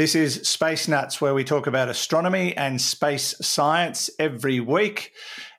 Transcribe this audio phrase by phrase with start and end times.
[0.00, 5.12] This is Space Nuts, where we talk about astronomy and space science every week.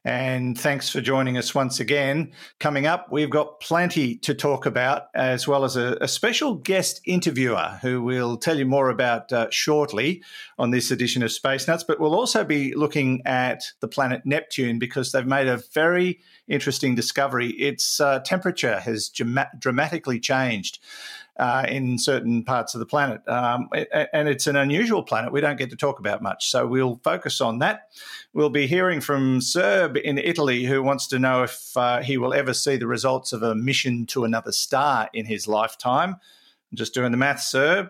[0.03, 2.31] And thanks for joining us once again.
[2.59, 7.01] Coming up, we've got plenty to talk about, as well as a, a special guest
[7.05, 10.23] interviewer who we'll tell you more about uh, shortly
[10.57, 11.83] on this edition of Space Nuts.
[11.83, 16.95] But we'll also be looking at the planet Neptune because they've made a very interesting
[16.95, 17.49] discovery.
[17.49, 19.07] Its uh, temperature has
[19.59, 20.79] dramatically changed
[21.41, 23.27] uh, in certain parts of the planet.
[23.27, 23.67] Um,
[24.13, 26.51] and it's an unusual planet we don't get to talk about much.
[26.51, 27.89] So we'll focus on that.
[28.31, 32.33] We'll be hearing from Serb in Italy who wants to know if uh, he will
[32.33, 36.11] ever see the results of a mission to another star in his lifetime.
[36.71, 37.89] I'm just doing the math, Serb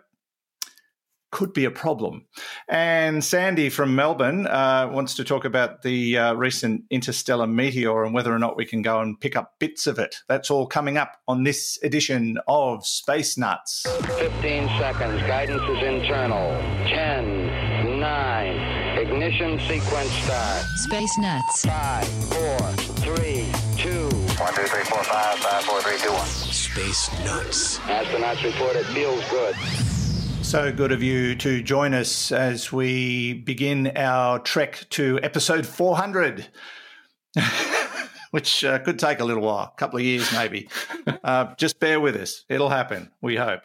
[1.32, 2.26] could be a problem.
[2.68, 8.14] And Sandy from Melbourne uh, wants to talk about the uh, recent interstellar meteor and
[8.14, 10.18] whether or not we can go and pick up bits of it.
[10.28, 13.86] That's all coming up on this edition of Space Nuts.
[14.20, 15.22] 15 seconds.
[15.24, 16.52] Guidance is internal.
[16.88, 20.64] 10, 9, ignition sequence start.
[20.76, 21.66] Space Nuts.
[21.66, 22.58] 5, 4,
[23.16, 26.28] 3, 2, 1, 2, 3, 4, 5, 5, 4, 3, 2, 1.
[26.28, 27.80] Space Nuts.
[27.80, 29.56] Astronauts report it feels good.
[30.52, 36.46] So good of you to join us as we begin our trek to episode 400,
[38.32, 40.68] which uh, could take a little while, a couple of years maybe.
[41.24, 42.44] uh, just bear with us.
[42.50, 43.62] It'll happen, we hope.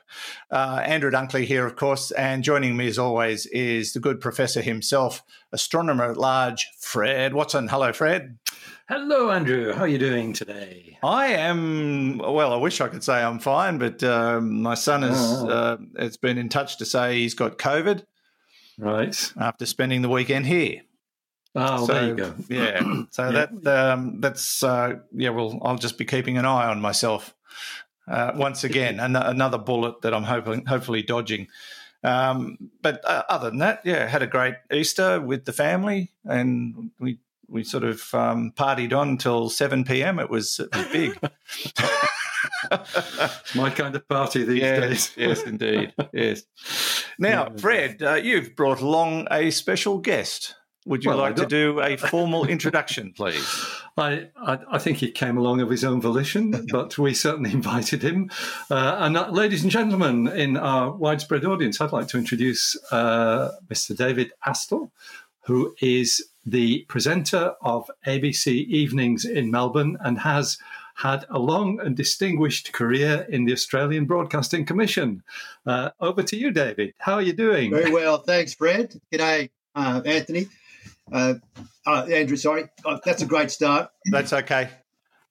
[0.48, 4.62] Uh, Andrew Dunkley here, of course, and joining me as always is the good professor
[4.62, 7.66] himself, astronomer at large, Fred Watson.
[7.66, 8.38] Hello, Fred.
[8.88, 9.72] Hello, Andrew.
[9.72, 10.96] How are you doing today?
[11.02, 12.52] I am well.
[12.52, 15.48] I wish I could say I'm fine, but um, my son has oh.
[15.48, 18.04] uh, has been in touch to say he's got COVID.
[18.78, 19.32] Right.
[19.40, 20.82] After spending the weekend here.
[21.56, 22.34] Oh, so, there you go.
[22.48, 23.02] Yeah.
[23.10, 23.46] So yeah.
[23.62, 25.30] that um, that's uh, yeah.
[25.30, 27.34] Well, I'll just be keeping an eye on myself
[28.06, 29.00] uh, once again.
[29.00, 31.48] an- another bullet that I'm hoping hopefully dodging.
[32.04, 36.92] Um, but uh, other than that, yeah, had a great Easter with the family, and
[37.00, 37.18] we
[37.48, 40.18] we sort of um, partied on until 7 p.m.
[40.18, 41.18] It was, it was big.
[43.54, 45.12] My kind of party these yes, days.
[45.16, 45.94] yes, indeed.
[46.12, 46.42] Yes.
[47.18, 50.54] Now, Fred, uh, you've brought along a special guest.
[50.86, 53.44] Would you well, like to do a formal introduction, please?
[53.96, 58.02] I, I, I, think he came along of his own volition, but we certainly invited
[58.02, 58.30] him.
[58.70, 63.50] Uh, and uh, ladies and gentlemen, in our widespread audience, I'd like to introduce uh,
[63.68, 63.96] Mr.
[63.96, 64.92] David Astle,
[65.40, 70.58] who is the presenter of ABC Evenings in Melbourne and has
[70.94, 75.22] had a long and distinguished career in the Australian Broadcasting Commission.
[75.66, 76.94] Uh, over to you, David.
[76.98, 77.70] How are you doing?
[77.70, 78.98] Very well, thanks, Fred.
[79.12, 80.46] G'day, uh, Anthony.
[81.12, 81.34] Uh,
[81.86, 82.64] uh Andrew, sorry.
[82.84, 83.90] Uh, that's a great start.
[84.06, 84.70] That's okay.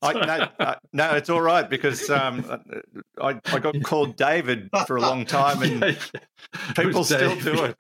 [0.02, 2.46] I, no, uh, no, it's all right because um,
[3.20, 5.98] I, I got called David for a long time, and
[6.76, 7.78] people still do it.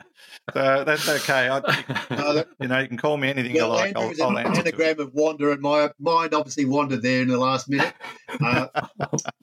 [0.53, 1.49] So that's okay.
[1.49, 3.97] I, you know, you can call me anything well, you like.
[3.97, 7.37] Andrew I'll, I'll an anagram of wander, and my mind obviously wandered there in the
[7.37, 7.93] last minute.
[8.43, 8.67] Uh,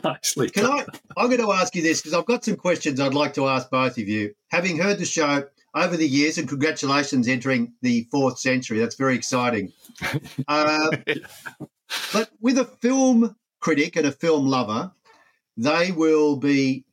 [0.04, 0.84] Nicely can I?
[1.16, 3.70] I'm going to ask you this because I've got some questions I'd like to ask
[3.70, 4.34] both of you.
[4.50, 8.78] Having heard the show over the years, and congratulations entering the fourth century.
[8.78, 9.72] That's very exciting.
[10.46, 10.90] Uh,
[12.12, 14.92] but with a film critic and a film lover,
[15.56, 16.84] they will be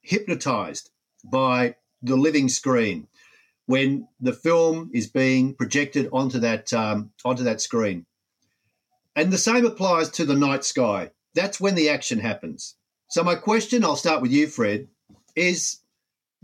[0.00, 0.90] hypnotized
[1.24, 3.06] by the living screen
[3.72, 8.04] when the film is being projected onto that um, onto that screen.
[9.16, 11.10] And the same applies to the night sky.
[11.34, 12.76] That's when the action happens.
[13.08, 14.88] So my question, I'll start with you, Fred,
[15.34, 15.78] is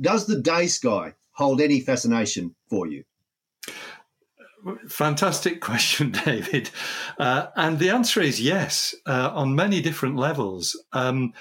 [0.00, 3.04] does the day sky hold any fascination for you?
[4.88, 6.70] Fantastic question, David.
[7.18, 10.82] Uh, and the answer is yes, uh, on many different levels.
[10.94, 11.34] Um,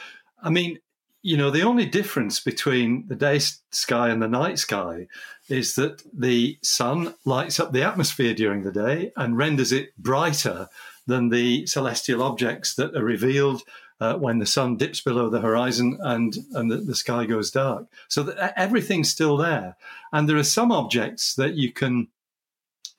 [0.43, 0.79] I mean,
[1.27, 3.37] you know, the only difference between the day
[3.71, 5.07] sky and the night sky
[5.49, 10.69] is that the sun lights up the atmosphere during the day and renders it brighter
[11.05, 13.61] than the celestial objects that are revealed
[13.99, 17.87] uh, when the sun dips below the horizon and, and the, the sky goes dark.
[18.07, 19.75] So that everything's still there.
[20.13, 22.07] And there are some objects that you can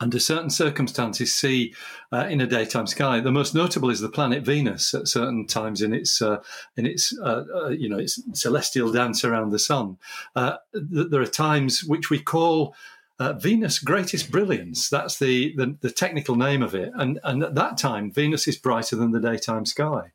[0.00, 1.75] under certain circumstances see
[2.12, 3.21] uh, in a daytime sky.
[3.21, 6.43] The most notable is the planet Venus at certain times in its uh,
[6.77, 9.99] in its uh, uh you know its celestial dance around the sun.
[10.37, 12.75] Uh, th- there are times which we call
[13.21, 14.89] uh, Venus' greatest brilliance.
[14.89, 16.93] That's the, the, the technical name of it.
[16.95, 20.12] And and at that time, Venus is brighter than the daytime sky,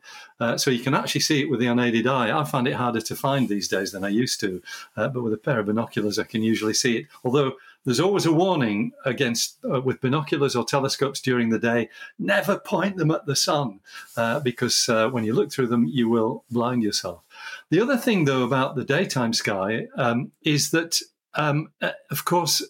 [0.55, 2.37] so you can actually see it with the unaided eye.
[2.37, 4.61] I find it harder to find these days than I used to,
[4.95, 7.07] but with a pair of binoculars, I can usually see it.
[7.25, 11.89] Although there's always a warning against uh, with binoculars or telescopes during the day.
[12.17, 13.79] Never point them at the sun
[14.15, 17.21] uh, because uh, when you look through them, you will blind yourself.
[17.69, 20.99] The other thing, though, about the daytime sky um, is that
[21.35, 22.63] um, uh, of course,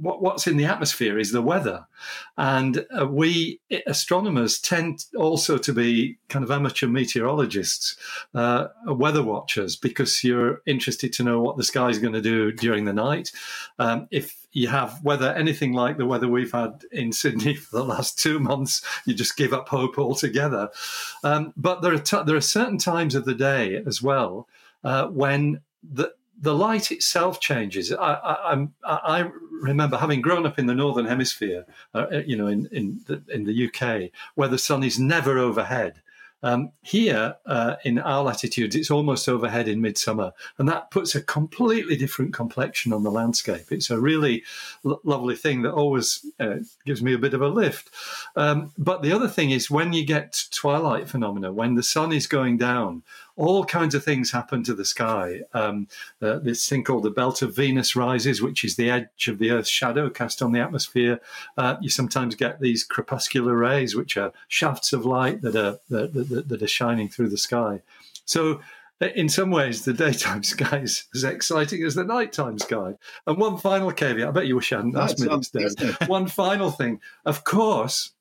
[0.00, 1.86] what, what's in the atmosphere is the weather.
[2.36, 7.96] And uh, we astronomers tend also to be kind of amateur meteorologists,
[8.34, 12.52] uh, weather watchers, because you're interested to know what the sky is going to do
[12.52, 13.32] during the night.
[13.78, 17.84] Um, if you have weather anything like the weather we've had in Sydney for the
[17.84, 20.70] last two months, you just give up hope altogether.
[21.22, 24.48] Um, but there are t- there are certain times of the day as well
[24.84, 27.92] uh, when the the light itself changes.
[27.92, 28.14] I,
[28.44, 33.00] I, I, remember having grown up in the northern hemisphere, uh, you know, in in
[33.06, 36.00] the, in the UK, where the sun is never overhead.
[36.42, 41.20] Um, here uh, in our latitudes, it's almost overhead in midsummer, and that puts a
[41.20, 43.70] completely different complexion on the landscape.
[43.70, 44.44] It's a really
[44.82, 47.90] lovely thing that always uh, gives me a bit of a lift.
[48.36, 52.26] Um, but the other thing is when you get twilight phenomena, when the sun is
[52.26, 53.02] going down,
[53.40, 55.40] all kinds of things happen to the sky.
[55.54, 55.88] Um,
[56.20, 59.50] uh, this thing called the belt of Venus rises, which is the edge of the
[59.50, 61.20] Earth's shadow cast on the atmosphere.
[61.56, 66.12] Uh, you sometimes get these crepuscular rays, which are shafts of light that are that,
[66.12, 67.80] that, that are shining through the sky.
[68.26, 68.60] So
[69.00, 72.96] in some ways, the daytime sky is as exciting as the nighttime sky.
[73.26, 75.74] And one final caveat, I bet you wish I hadn't asked me this,
[76.06, 77.00] One final thing.
[77.24, 78.12] Of course,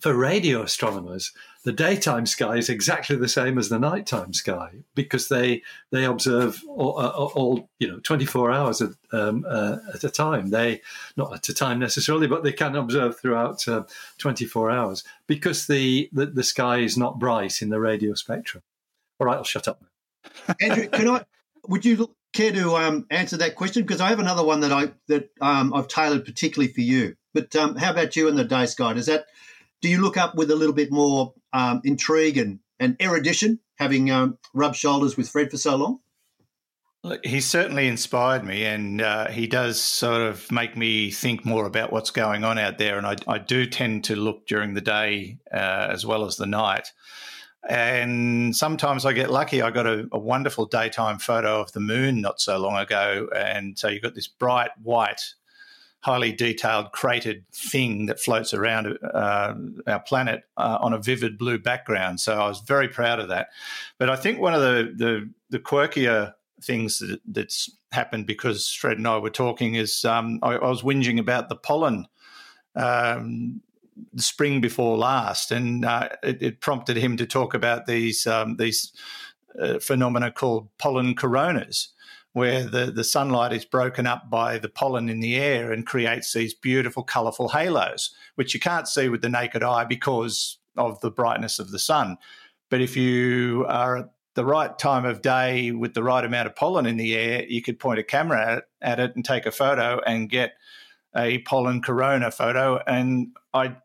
[0.00, 1.32] for radio astronomers,
[1.64, 6.60] the daytime sky is exactly the same as the nighttime sky because they they observe
[6.68, 10.50] all, uh, all you know 24 hours at, um, uh, at, a time.
[10.50, 10.80] They
[11.16, 13.84] not at a time necessarily, but they can observe throughout uh,
[14.18, 18.62] 24 hours because the, the, the sky is not bright in the radio spectrum.
[19.20, 20.54] All right, I'll shut up now.
[20.60, 21.24] Andrew, can I?
[21.68, 23.82] Would you care to um, answer that question?
[23.82, 27.14] Because I have another one that I that um, I've tailored particularly for you.
[27.34, 28.94] But um, how about you and the day sky?
[28.94, 29.26] Does that
[29.80, 34.10] do you look up with a little bit more um, intrigue and, and erudition, having
[34.10, 36.00] um, rubbed shoulders with Fred for so long?
[37.24, 41.92] He certainly inspired me, and uh, he does sort of make me think more about
[41.92, 42.96] what's going on out there.
[42.96, 46.46] And I, I do tend to look during the day uh, as well as the
[46.46, 46.92] night.
[47.68, 49.62] And sometimes I get lucky.
[49.62, 53.76] I got a, a, wonderful daytime photo of the moon not so long ago, and
[53.76, 55.20] so you've got this bright white
[56.02, 59.54] highly detailed cratered thing that floats around uh,
[59.86, 62.20] our planet uh, on a vivid blue background.
[62.20, 63.48] So I was very proud of that.
[63.98, 68.98] But I think one of the the, the quirkier things that, that's happened because Fred
[68.98, 72.06] and I were talking is um, I, I, was whinging about the pollen.
[72.74, 73.62] Um,
[74.14, 78.56] the spring before last, and uh, it, it, prompted him to talk about these um,
[78.56, 78.90] these
[79.60, 81.88] uh, phenomena called pollen coronas,
[82.32, 86.32] where the, the sunlight is broken up by the pollen in the air and creates
[86.32, 91.10] these beautiful, colourful halos, which you can't see with the naked eye because of the
[91.10, 92.16] brightness of the sun.
[92.70, 96.56] But if you are at the right time of day with the right amount of
[96.56, 99.52] pollen in the air, you could point a camera at, at it and take a
[99.52, 100.54] photo and get
[101.14, 102.80] a pollen corona photo.
[102.86, 103.76] And I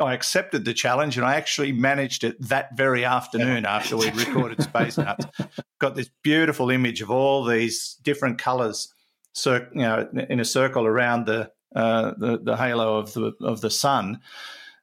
[0.00, 4.62] I accepted the challenge and I actually managed it that very afternoon after we recorded
[4.62, 5.26] Space Nuts.
[5.78, 8.92] Got this beautiful image of all these different colours,
[9.32, 13.60] cir- you know, in a circle around the, uh, the the halo of the of
[13.60, 14.20] the sun.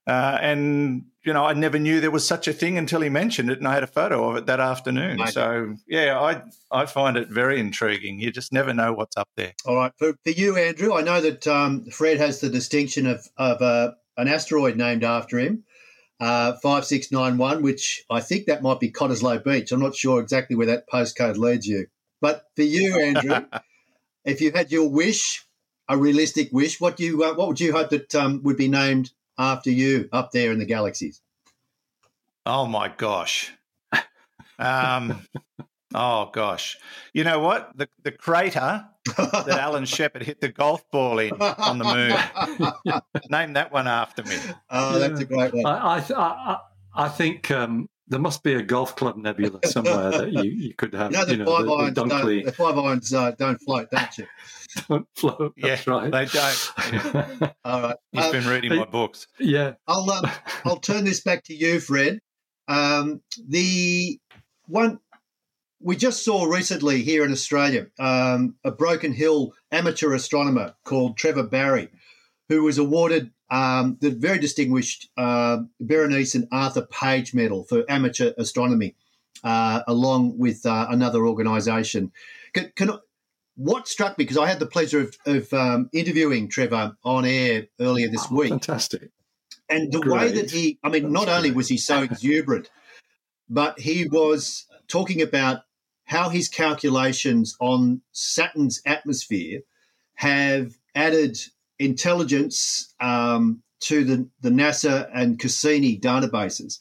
[0.08, 3.50] Uh, and you know, I never knew there was such a thing until he mentioned
[3.50, 5.26] it, and I had a photo of it that afternoon.
[5.28, 8.20] So, yeah, I I find it very intriguing.
[8.20, 9.54] You just never know what's up there.
[9.66, 13.28] All right, for, for you, Andrew, I know that um, Fred has the distinction of
[13.38, 15.64] of uh, an asteroid named after him,
[16.20, 19.72] uh, 5691, which I think that might be Cottesloe Beach.
[19.72, 21.88] I'm not sure exactly where that postcode leads you.
[22.22, 23.46] But for you, Andrew,
[24.24, 25.46] if you had your wish,
[25.88, 28.68] a realistic wish, what do you uh, what would you hope that um, would be
[28.68, 31.22] named after you up there in the galaxies?
[32.46, 33.52] Oh my gosh.
[34.58, 35.22] Um,
[35.94, 36.78] oh gosh.
[37.14, 37.72] You know what?
[37.76, 38.86] The the crater
[39.18, 43.02] that Alan Shepard hit the golf ball in on the moon.
[43.30, 44.38] Name that one after me.
[44.70, 45.66] Oh, that's a great one.
[45.66, 46.58] I, I, I,
[46.96, 50.94] I think um, there must be a golf club nebula somewhere that you, you could
[50.94, 51.12] have.
[51.12, 53.90] No, the you know, five the, irons, the, don't, the five irons uh, don't float,
[53.92, 54.28] don't you?
[54.90, 55.54] don't float.
[55.58, 56.12] That's yeah, right.
[56.12, 56.72] They don't.
[56.94, 57.52] Yeah.
[57.66, 57.96] All right.
[58.12, 59.28] He's um, been reading my books.
[59.40, 59.74] Yeah.
[59.88, 60.30] I'll um,
[60.66, 62.20] I'll turn this back to you, Fred.
[62.68, 64.20] Um, the
[64.68, 65.00] one
[65.86, 71.44] we just saw recently here in Australia um, a Broken Hill amateur astronomer called Trevor
[71.44, 71.90] Barry,
[72.50, 78.34] who was awarded um, the very distinguished uh, Berenice and Arthur Page Medal for amateur
[78.40, 78.96] astronomy,
[79.44, 82.12] uh, along with uh, another organisation.
[82.56, 82.92] Can, can,
[83.56, 87.68] what struck me because I had the pleasure of, of um, interviewing Trevor on air
[87.80, 88.50] earlier this oh, week.
[88.50, 89.12] Fantastic!
[89.70, 90.20] And the Great.
[90.20, 91.36] way that he—I mean, That's not great.
[91.36, 92.72] only was he so exuberant,
[93.48, 95.62] but he was talking about
[96.06, 99.62] how his calculations on Saturn's atmosphere
[100.16, 101.38] have added
[101.80, 106.80] intelligence um, to the, the NASA and Cassini databases.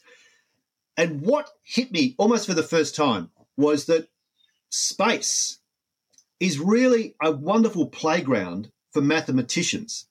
[0.97, 4.07] And what hit me almost for the first time was that
[4.69, 5.59] space
[6.39, 10.05] is really a wonderful playground for mathematicians.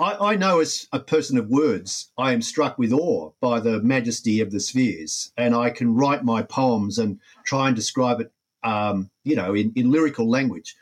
[0.00, 3.80] I, I, know as a person of words, I am struck with awe by the
[3.80, 8.32] majesty of the spheres, and I can write my poems and try and describe it,
[8.62, 10.74] um, you know, in, in lyrical language.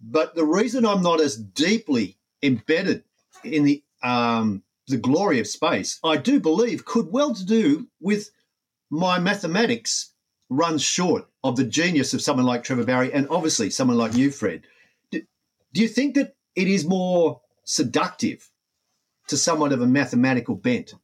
[0.00, 3.04] But the reason I'm not as deeply embedded
[3.42, 8.30] in the um, the glory of space, I do believe, could well to do with
[8.90, 10.12] my mathematics
[10.48, 14.30] runs short of the genius of someone like Trevor Barry and obviously someone like you,
[14.30, 14.62] Fred.
[15.10, 15.22] Do,
[15.72, 18.50] do you think that it is more seductive
[19.28, 20.94] to someone of a mathematical bent?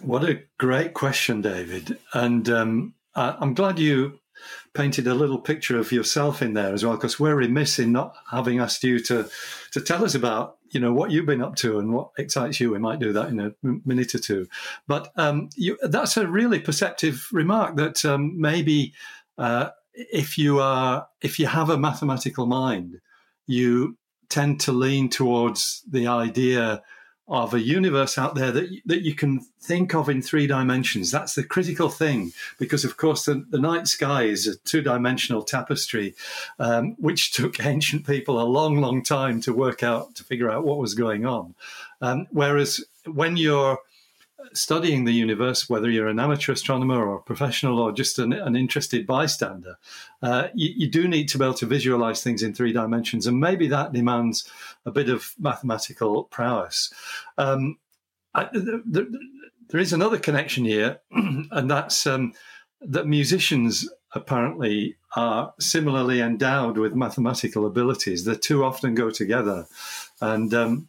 [0.00, 1.98] What a great question, David.
[2.14, 4.20] And um, I, I'm glad you
[4.74, 8.16] painted a little picture of yourself in there as well, because we're remiss in not
[8.30, 9.28] having asked you to
[9.72, 12.70] to tell us about you know what you've been up to and what excites you.
[12.70, 14.48] We might do that in a minute or two,
[14.86, 18.94] but um, you, that's a really perceptive remark that um, maybe
[19.38, 23.00] uh, if you are if you have a mathematical mind,
[23.46, 23.96] you
[24.28, 26.82] tend to lean towards the idea
[27.28, 31.10] of a universe out there that that you can think of in three dimensions.
[31.10, 36.14] That's the critical thing, because of course the, the night sky is a two-dimensional tapestry,
[36.58, 40.64] um, which took ancient people a long, long time to work out to figure out
[40.64, 41.54] what was going on.
[42.00, 43.78] Um, whereas when you're
[44.52, 48.56] studying the universe, whether you're an amateur astronomer or a professional or just an, an
[48.56, 49.76] interested bystander,
[50.22, 53.26] uh, you, you, do need to be able to visualize things in three dimensions.
[53.26, 54.48] And maybe that demands
[54.84, 56.92] a bit of mathematical prowess.
[57.38, 57.78] Um,
[58.34, 59.18] I, the, the,
[59.68, 62.32] there is another connection here, and that's um,
[62.80, 68.24] that musicians apparently are similarly endowed with mathematical abilities.
[68.24, 69.66] The two often go together.
[70.20, 70.88] And um,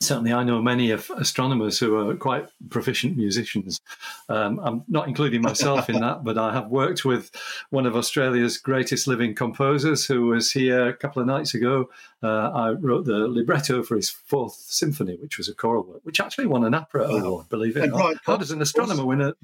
[0.00, 3.80] certainly I know many of astronomers who are quite proficient musicians.
[4.28, 7.30] Um, I'm not including myself in that, but I have worked with
[7.68, 11.90] one of Australia's greatest living composers who was here a couple of nights ago.
[12.22, 16.20] Uh, I wrote the libretto for his fourth symphony, which was a choral work, which
[16.20, 17.16] actually won an APRA wow.
[17.16, 18.16] award, believe it or not.
[18.24, 19.34] How does an astronomer win a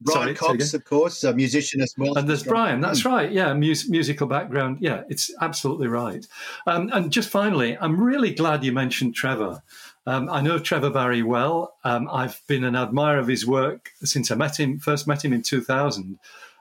[0.00, 2.18] Brian Sorry, Cox, of course, a musician as well.
[2.18, 3.08] And there's Brian, that's hmm.
[3.08, 3.32] right.
[3.32, 4.78] Yeah, mus- musical background.
[4.80, 6.26] Yeah, it's absolutely right.
[6.66, 9.62] Um, and just finally, I'm really glad you mentioned Trevor.
[10.06, 11.76] Um, I know Trevor Barry well.
[11.82, 15.32] Um, I've been an admirer of his work since I met him, first met him
[15.32, 16.18] in 2000.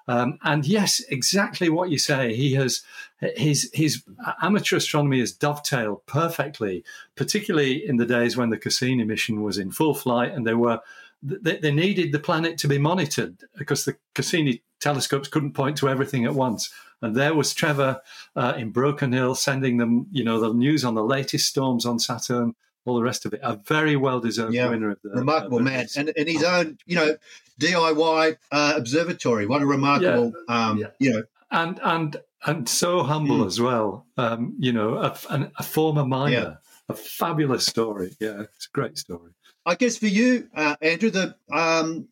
[0.07, 2.35] Um, and yes, exactly what you say.
[2.35, 2.83] He has
[3.19, 4.03] his his
[4.41, 6.83] amateur astronomy has dovetailed perfectly,
[7.15, 10.79] particularly in the days when the Cassini mission was in full flight and there were
[11.25, 15.89] they, they needed the planet to be monitored because the Cassini telescopes couldn't point to
[15.89, 16.71] everything at once.
[17.01, 18.01] And there was Trevor
[18.35, 21.99] uh, in Broken Hill sending them, you know, the news on the latest storms on
[21.99, 22.55] Saturn,
[22.85, 23.39] all the rest of it.
[23.43, 26.95] A very well deserved yeah, winner of the remarkable man, and, and his own, you
[26.95, 27.17] know,
[27.59, 29.45] DIY uh, observatory.
[29.45, 30.87] What a remarkable, yeah, um, yeah.
[30.99, 33.47] you know, and and and so humble mm.
[33.47, 34.05] as well.
[34.17, 35.17] Um, you know, a,
[35.57, 36.59] a former miner.
[36.87, 38.15] A fabulous story.
[38.19, 39.31] Yeah, it's a great story.
[39.65, 42.07] I guess for you, uh, Andrew, the um,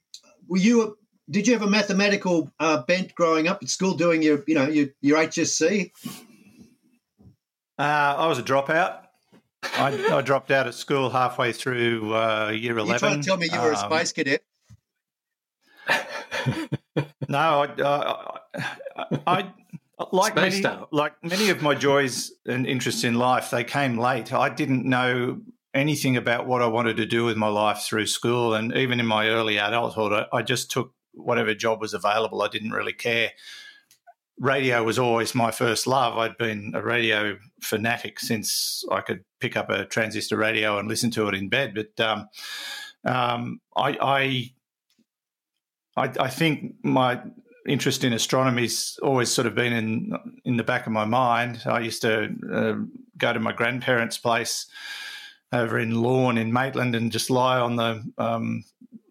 [0.47, 0.97] were you
[1.29, 4.67] did you have a mathematical uh, bent growing up at school, doing your you know
[4.67, 5.91] your your HSC?
[7.77, 8.99] Uh, I was a dropout.
[9.75, 12.93] I, I, dropped out of school halfway through uh, year eleven.
[12.93, 14.43] You trying to tell me you were um, a space cadet?
[17.29, 18.31] no, I,
[19.25, 19.53] I, I
[20.11, 24.33] like many, like many of my joys and interests in life, they came late.
[24.33, 25.41] I didn't know
[25.73, 28.53] anything about what I wanted to do with my life through school.
[28.53, 32.41] And even in my early adulthood, I, I just took whatever job was available.
[32.41, 33.31] I didn't really care.
[34.39, 36.17] Radio was always my first love.
[36.17, 41.11] I'd been a radio fanatic since I could pick up a transistor radio and listen
[41.11, 41.75] to it in bed.
[41.75, 42.27] But um,
[43.05, 44.51] um, I,
[45.95, 47.21] I, I think my
[47.67, 50.11] interest in astronomy's always sort of been in
[50.45, 51.61] in the back of my mind.
[51.65, 52.73] I used to uh,
[53.17, 54.67] go to my grandparents' place
[55.53, 58.65] over in Lorn in Maitland and just lie on the um,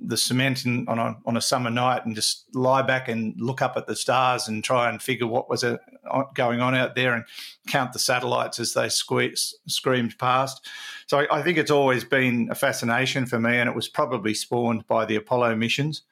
[0.05, 3.63] the cement in, on a on a summer night and just lie back and look
[3.63, 5.79] up at the stars and try and figure what was a,
[6.11, 7.25] uh, going on out there and
[7.69, 10.67] count the satellites as they squeeze, screamed past.
[11.07, 14.35] So I, I, think it's always been a fascination for me, and it was probably
[14.35, 16.03] spawned by the Apollo missions.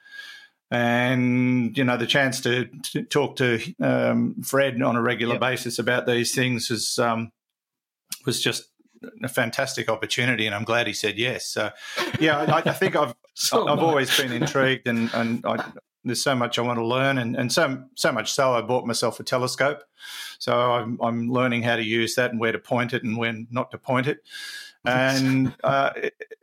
[0.70, 5.40] And you know the chance to, to talk to um, Fred on a regular yep.
[5.40, 7.32] basis about these things is um,
[8.24, 8.69] was just
[9.22, 11.46] a fantastic opportunity, and I'm glad he said yes.
[11.46, 11.70] So,
[12.18, 15.72] yeah, I, I think I've so I've always been intrigued, and and I,
[16.04, 18.86] there's so much I want to learn, and, and so so much so I bought
[18.86, 19.82] myself a telescope.
[20.38, 23.46] So I'm, I'm learning how to use that and where to point it and when
[23.50, 24.20] not to point it.
[24.84, 25.90] And uh,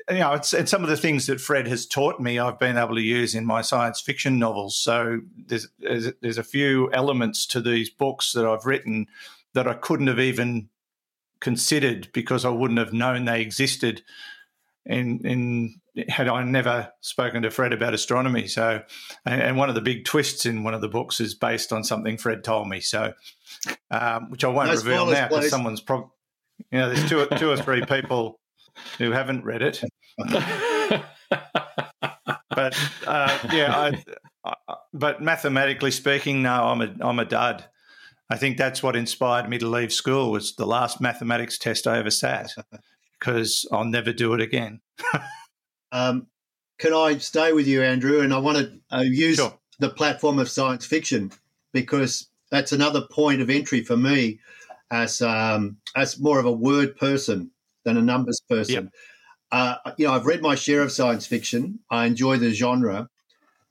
[0.09, 2.37] you know, it's, it's some of the things that Fred has taught me.
[2.37, 4.77] I've been able to use in my science fiction novels.
[4.77, 9.07] So there's there's, there's a few elements to these books that I've written
[9.53, 10.69] that I couldn't have even
[11.39, 14.03] considered because I wouldn't have known they existed
[14.85, 18.47] in in had I never spoken to Fred about astronomy.
[18.47, 18.83] So,
[19.25, 21.83] and, and, one of the big twists in one of the books is based on
[21.83, 22.81] something Fred told me.
[22.81, 23.13] So,
[23.89, 26.09] um, which I won't no reveal now because someone's probably,
[26.71, 28.39] you know, there's two, two or three people
[28.97, 29.83] who haven't read it.
[30.17, 31.03] but
[33.07, 34.03] uh, yeah, I,
[34.45, 37.65] I, but mathematically speaking, no, I'm a I'm a dud.
[38.29, 41.97] I think that's what inspired me to leave school was the last mathematics test I
[41.97, 42.51] ever sat
[43.19, 44.81] because I'll never do it again.
[45.91, 46.27] um,
[46.77, 48.21] can I stay with you, Andrew?
[48.21, 49.57] And I want to uh, use sure.
[49.79, 51.31] the platform of science fiction
[51.73, 54.39] because that's another point of entry for me
[54.91, 57.51] as um, as more of a word person
[57.83, 58.75] than a numbers person.
[58.75, 58.93] Yep.
[59.51, 61.79] Uh, you know, I've read my share of science fiction.
[61.89, 63.09] I enjoy the genre,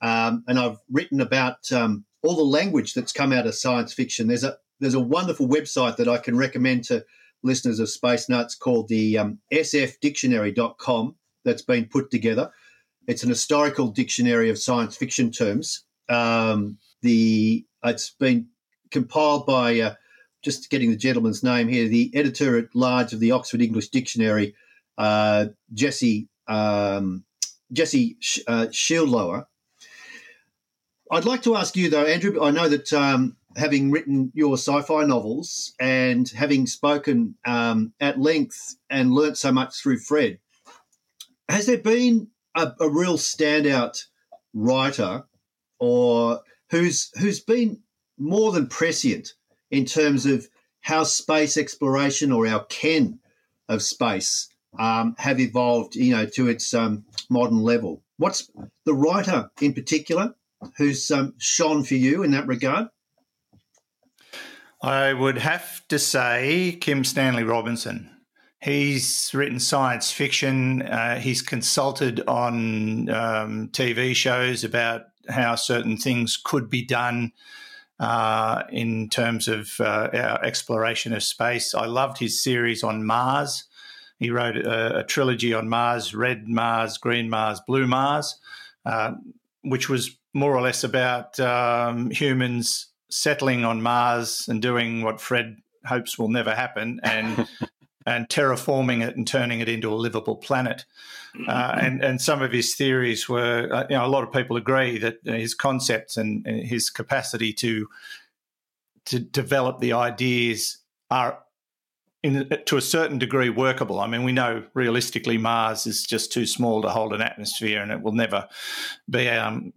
[0.01, 4.27] um, and I've written about um, all the language that's come out of science fiction.
[4.27, 7.03] There's a there's a wonderful website that I can recommend to
[7.43, 12.51] listeners of Space Nuts called the um, sfdictionary.com that's been put together.
[13.07, 15.83] It's an historical dictionary of science fiction terms.
[16.09, 18.47] Um, the it's been
[18.91, 19.93] compiled by uh,
[20.43, 24.55] just getting the gentleman's name here, the editor at large of the Oxford English Dictionary,
[24.97, 27.23] uh, Jesse um,
[27.71, 29.45] Jesse uh, Sheidlower.
[31.11, 32.43] I'd like to ask you though, Andrew.
[32.43, 38.75] I know that um, having written your sci-fi novels and having spoken um, at length
[38.89, 40.39] and learnt so much through Fred,
[41.47, 44.03] has there been a, a real standout
[44.53, 45.23] writer
[45.79, 47.81] or who's who's been
[48.17, 49.33] more than prescient
[49.71, 50.47] in terms of
[50.81, 53.19] how space exploration or our ken
[53.69, 58.03] of space um, have evolved, you know, to its um, modern level.
[58.17, 58.49] What's
[58.85, 60.33] the writer in particular
[60.77, 62.87] who's um, shone for you in that regard?
[64.81, 68.09] I would have to say Kim Stanley Robinson.
[68.59, 70.81] He's written science fiction.
[70.81, 77.31] Uh, he's consulted on um, TV shows about how certain things could be done
[77.99, 81.73] uh, in terms of uh, our exploration of space.
[81.73, 83.65] I loved his series on Mars.
[84.19, 88.39] He wrote a, a trilogy on Mars Red Mars, Green Mars, Blue Mars,
[88.85, 89.13] uh,
[89.63, 95.57] which was more or less about um, humans settling on Mars and doing what Fred
[95.83, 97.47] hopes will never happen and
[98.05, 100.85] and terraforming it and turning it into a livable planet.
[101.47, 104.57] Uh, and and some of his theories were, uh, you know, a lot of people
[104.57, 107.87] agree that his concepts and, and his capacity to
[109.05, 110.77] to develop the ideas
[111.09, 111.39] are
[112.27, 113.99] in, to a certain degree workable.
[113.99, 117.91] I mean, we know realistically Mars is just too small to hold an atmosphere, and
[117.91, 118.47] it will never
[119.09, 119.29] be.
[119.29, 119.73] Um,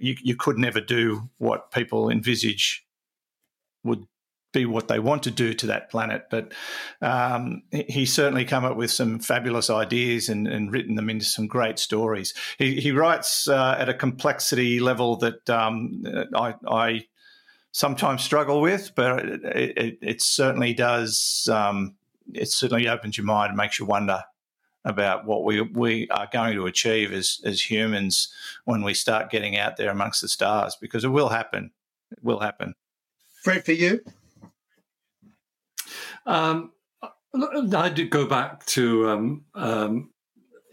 [0.00, 2.86] you, you could never do what people envisage
[3.82, 4.06] would
[4.52, 6.26] be what they want to do to that planet.
[6.30, 6.52] But
[7.02, 11.46] um, he's certainly come up with some fabulous ideas and, and written them into some
[11.46, 12.32] great stories.
[12.56, 17.06] He, he writes uh, at a complexity level that um, I, I
[17.74, 21.48] sometimes struggle with, but it, it, it certainly does.
[21.52, 21.96] Um,
[22.32, 24.22] it certainly opens your mind and makes you wonder
[24.86, 28.32] about what we we are going to achieve as as humans
[28.64, 31.70] when we start getting out there amongst the stars, because it will happen.
[32.12, 32.74] It will happen.
[33.42, 34.00] Fred, for you.
[36.24, 36.70] Um,
[37.34, 40.10] I did go back to um, um,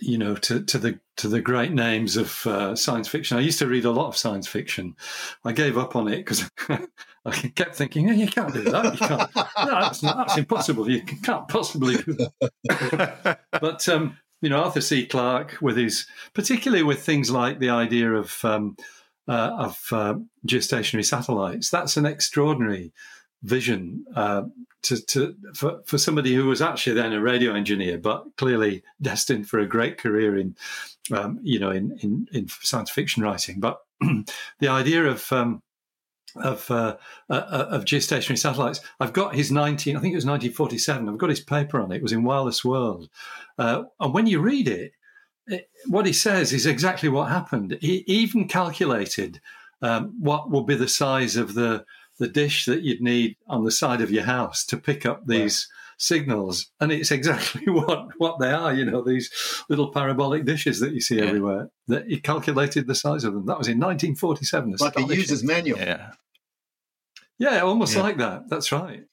[0.01, 3.37] you know to, to the to the great names of uh, science fiction.
[3.37, 4.95] I used to read a lot of science fiction.
[5.45, 6.49] I gave up on it because
[7.25, 8.93] I kept thinking, oh, "You can't do that.
[8.93, 9.35] You can't.
[9.35, 10.89] no, that's, not, that's impossible.
[10.89, 15.05] You can't possibly do that." but um, you know, Arthur C.
[15.05, 18.75] Clarke, with his particularly with things like the idea of um,
[19.27, 20.15] uh, of uh,
[20.47, 22.91] geostationary satellites, that's an extraordinary
[23.43, 24.43] vision uh,
[24.84, 29.49] to, to for, for somebody who was actually then a radio engineer, but clearly destined
[29.49, 30.56] for a great career in,
[31.13, 33.60] um, you know, in, in, in, science fiction writing.
[33.60, 33.80] But
[34.60, 35.62] the idea of um,
[36.36, 36.97] of uh,
[37.30, 38.82] uh, uh, of geostationary satellites.
[38.99, 41.10] I've got his 19, I think it was 1947.
[41.10, 41.97] I've got his paper on it.
[41.97, 43.10] It was in Wireless World.
[43.58, 44.93] Uh, and when you read it,
[45.47, 47.77] it, what he says is exactly what happened.
[47.82, 49.41] He even calculated
[49.82, 51.86] um, what would be the size of the
[52.21, 55.67] the dish that you'd need on the side of your house to pick up these
[55.97, 58.73] signals, and it's exactly what what they are.
[58.73, 59.29] You know, these
[59.69, 61.25] little parabolic dishes that you see Yeah.
[61.25, 61.69] everywhere.
[61.88, 63.45] That he calculated the size of them.
[63.47, 64.75] That was in 1947.
[64.79, 65.79] Like a user's manual.
[65.79, 66.12] Yeah.
[67.38, 68.03] Yeah, almost Yeah.
[68.03, 68.49] like that.
[68.49, 69.03] That's right.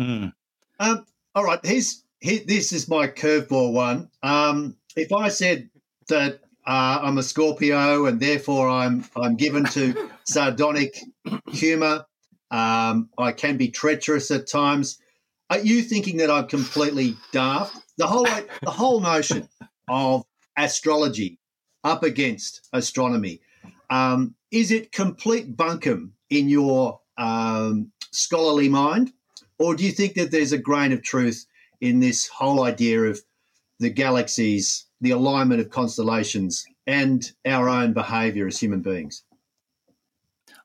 [0.00, 0.32] Mm.
[0.80, 4.08] Um, all right, here's here, this is my curveball one.
[4.22, 5.68] Um, if I said
[6.08, 10.98] that uh, I'm a Scorpio and therefore I'm I'm given to sardonic
[11.50, 12.06] humour,
[12.52, 14.98] um, I can be treacherous at times.
[15.50, 17.76] Are you thinking that I'm completely daft?
[17.96, 18.26] The whole
[18.62, 19.48] the whole notion
[19.88, 20.24] of
[20.56, 21.38] astrology
[21.82, 23.40] up against astronomy
[23.90, 29.12] um, is it complete bunkum in your um, scholarly mind,
[29.58, 31.46] or do you think that there's a grain of truth
[31.80, 33.20] in this whole idea of
[33.80, 39.24] the galaxies, the alignment of constellations, and our own behaviour as human beings?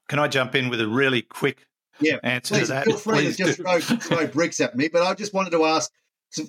[0.08, 1.67] Can I jump in with a really quick
[2.00, 2.86] Yeah, answer Please to that?
[2.86, 5.66] feel free Please to just throw, throw bricks at me, but I just wanted to
[5.66, 5.92] ask.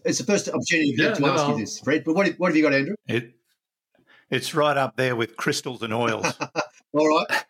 [0.04, 2.02] It's the first opportunity Yeah, to no, ask you this, Fred.
[2.04, 2.96] But what, what have you got, Andrew?
[3.06, 3.34] It,
[4.28, 6.26] it's right up there with crystals and oils.
[6.92, 7.44] All right,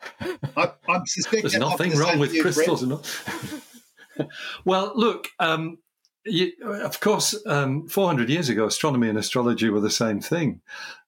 [0.56, 2.54] I, I'm suspecting There's that might be nothing the wrong with for you, Fred.
[2.54, 2.82] crystals.
[2.82, 4.28] And all.
[4.64, 5.78] well, look, um,
[6.24, 10.60] you, of course, um, 400 years ago, astronomy and astrology were the same thing.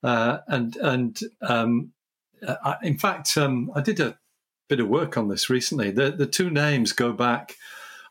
[0.03, 1.93] Uh, and and um,
[2.47, 4.17] I, in fact, um, I did a
[4.71, 5.91] bit of work on this recently.
[5.91, 7.57] The, the two names go back.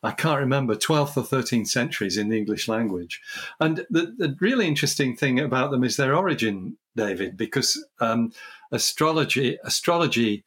[0.03, 3.19] I can't remember 12th or 13th centuries in the English language,
[3.59, 8.31] and the, the really interesting thing about them is their origin, David, because um,
[8.71, 10.45] astrology astrology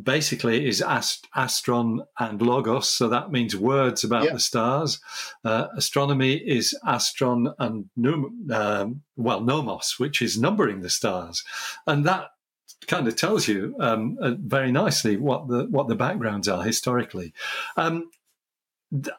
[0.00, 5.00] basically is ast- astron and logos, so that means words about the stars.
[5.44, 11.44] Uh, astronomy is astron and num- um, well nomos, which is numbering the stars,
[11.86, 12.30] and that
[12.86, 17.32] kind of tells you um, uh, very nicely what the what the backgrounds are historically.
[17.76, 18.10] Um,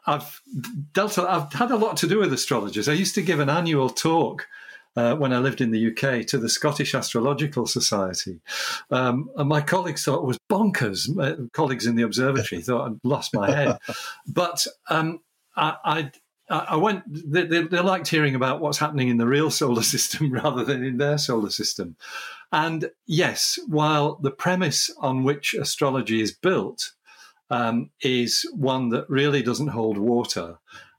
[0.06, 0.40] I've
[0.92, 1.18] dealt.
[1.18, 2.88] I've had a lot to do with astrologers.
[2.88, 4.48] I used to give an annual talk
[4.96, 8.40] uh, when I lived in the UK to the Scottish Astrological Society.
[8.90, 11.14] Um, and my colleagues thought it was bonkers.
[11.14, 13.78] My colleagues in the observatory thought I'd lost my head.
[14.26, 15.20] But um,
[15.56, 16.10] I, I,
[16.50, 20.32] I went, they, they, they liked hearing about what's happening in the real solar system
[20.32, 21.96] rather than in their solar system.
[22.52, 26.92] And yes, while the premise on which astrology is built
[27.48, 30.58] um, is one that really doesn't hold water,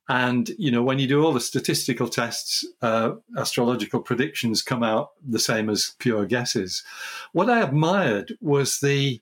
[0.10, 5.12] and you know, when you do all the statistical tests, uh, astrological predictions come out
[5.26, 6.84] the same as pure guesses.
[7.32, 9.22] What I admired was the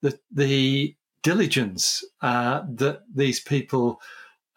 [0.00, 4.00] the, the diligence uh, that these people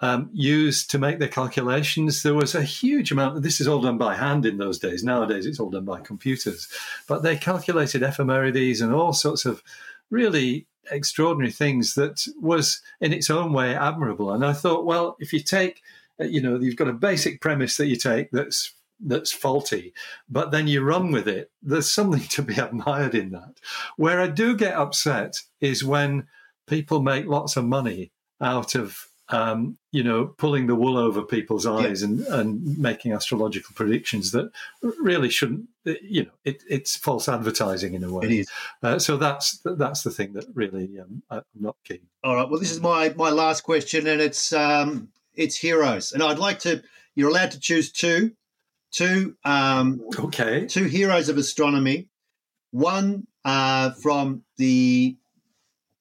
[0.01, 2.23] um, used to make their calculations.
[2.23, 3.43] There was a huge amount.
[3.43, 5.03] This is all done by hand in those days.
[5.03, 6.67] Nowadays, it's all done by computers.
[7.07, 9.63] But they calculated ephemerides and all sorts of
[10.09, 14.31] really extraordinary things that was in its own way admirable.
[14.31, 15.81] And I thought, well, if you take,
[16.19, 19.93] uh, you know, you've got a basic premise that you take that's that's faulty,
[20.29, 21.49] but then you run with it.
[21.63, 23.59] There's something to be admired in that.
[23.97, 26.27] Where I do get upset is when
[26.67, 31.65] people make lots of money out of um, you know, pulling the wool over people's
[31.65, 35.67] eyes and, and making astrological predictions that really shouldn't,
[36.01, 38.25] you know, it, it's false advertising in a way.
[38.25, 38.49] It is.
[38.83, 42.01] Uh, so that's that's the thing that really um, I'm not keen.
[42.23, 42.47] All right.
[42.49, 46.59] Well, this is my my last question, and it's um it's heroes, and I'd like
[46.59, 46.83] to.
[47.15, 48.33] You're allowed to choose two,
[48.91, 50.65] two um Okay.
[50.67, 52.09] two heroes of astronomy.
[52.71, 55.15] One uh from the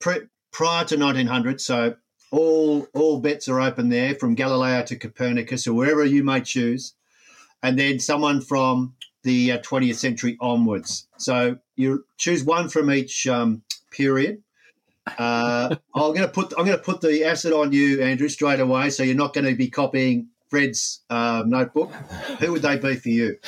[0.01, 0.21] pre,
[0.53, 1.95] prior to 1900, so
[2.31, 6.95] all all bets are open there from Galileo to Copernicus or wherever you may choose,
[7.63, 11.07] and then someone from the uh, 20th century onwards.
[11.19, 14.43] So you choose one from each um, period.
[15.19, 18.61] Uh, I'm going to put I'm going to put the acid on you, Andrew, straight
[18.61, 18.91] away.
[18.91, 21.93] So you're not going to be copying Fred's uh, notebook.
[22.41, 23.39] Who would they be for you?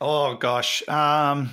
[0.00, 1.50] Oh gosh, um,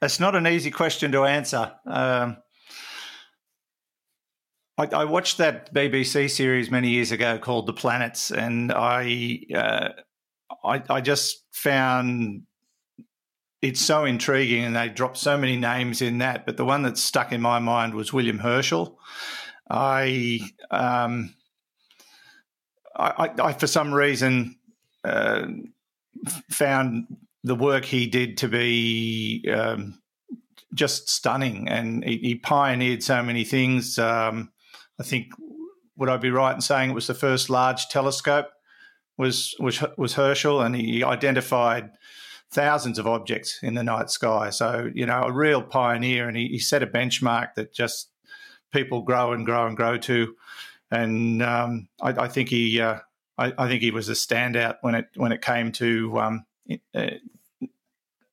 [0.00, 1.72] it's not an easy question to answer.
[1.84, 2.36] Um,
[4.78, 9.88] I, I watched that BBC series many years ago called The Planets, and I, uh,
[10.64, 12.42] I, I just found
[13.62, 16.46] it's so intriguing, and they dropped so many names in that.
[16.46, 18.98] But the one that stuck in my mind was William Herschel.
[19.70, 21.34] I, um,
[22.94, 24.56] I, I, for some reason.
[25.04, 25.46] Uh,
[26.50, 27.06] found
[27.44, 30.00] the work he did to be um,
[30.74, 33.98] just stunning, and he, he, pioneered so many things.
[33.98, 34.50] Um,
[34.98, 35.32] I think
[35.96, 38.48] would I be right in saying it was the first large telescope
[39.18, 41.90] was was was Herschel, and he identified
[42.50, 44.50] thousands of objects in the night sky.
[44.50, 48.10] So you know, a real pioneer, and he, he set a benchmark that just
[48.72, 50.34] people grow and grow and grow to.
[50.90, 52.98] and um, I, I, think he uh,
[53.38, 56.46] I, I, think he was a standout when it when it came to um,
[56.94, 57.10] uh,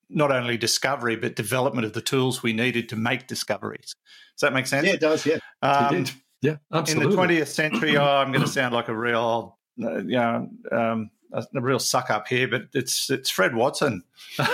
[0.09, 3.95] not only discovery but development of the tools we needed to make discoveries.
[4.35, 4.87] Does that make sense?
[4.87, 5.25] Yeah, it does.
[5.25, 6.05] Yeah, um,
[6.43, 7.05] yeah, absolutely.
[7.05, 10.49] In the twentieth century, oh, I'm going to sound like a real, uh, you know,
[10.71, 14.03] um, a, a, real suck up here, but it's it's Fred Watson.
[14.37, 14.47] the,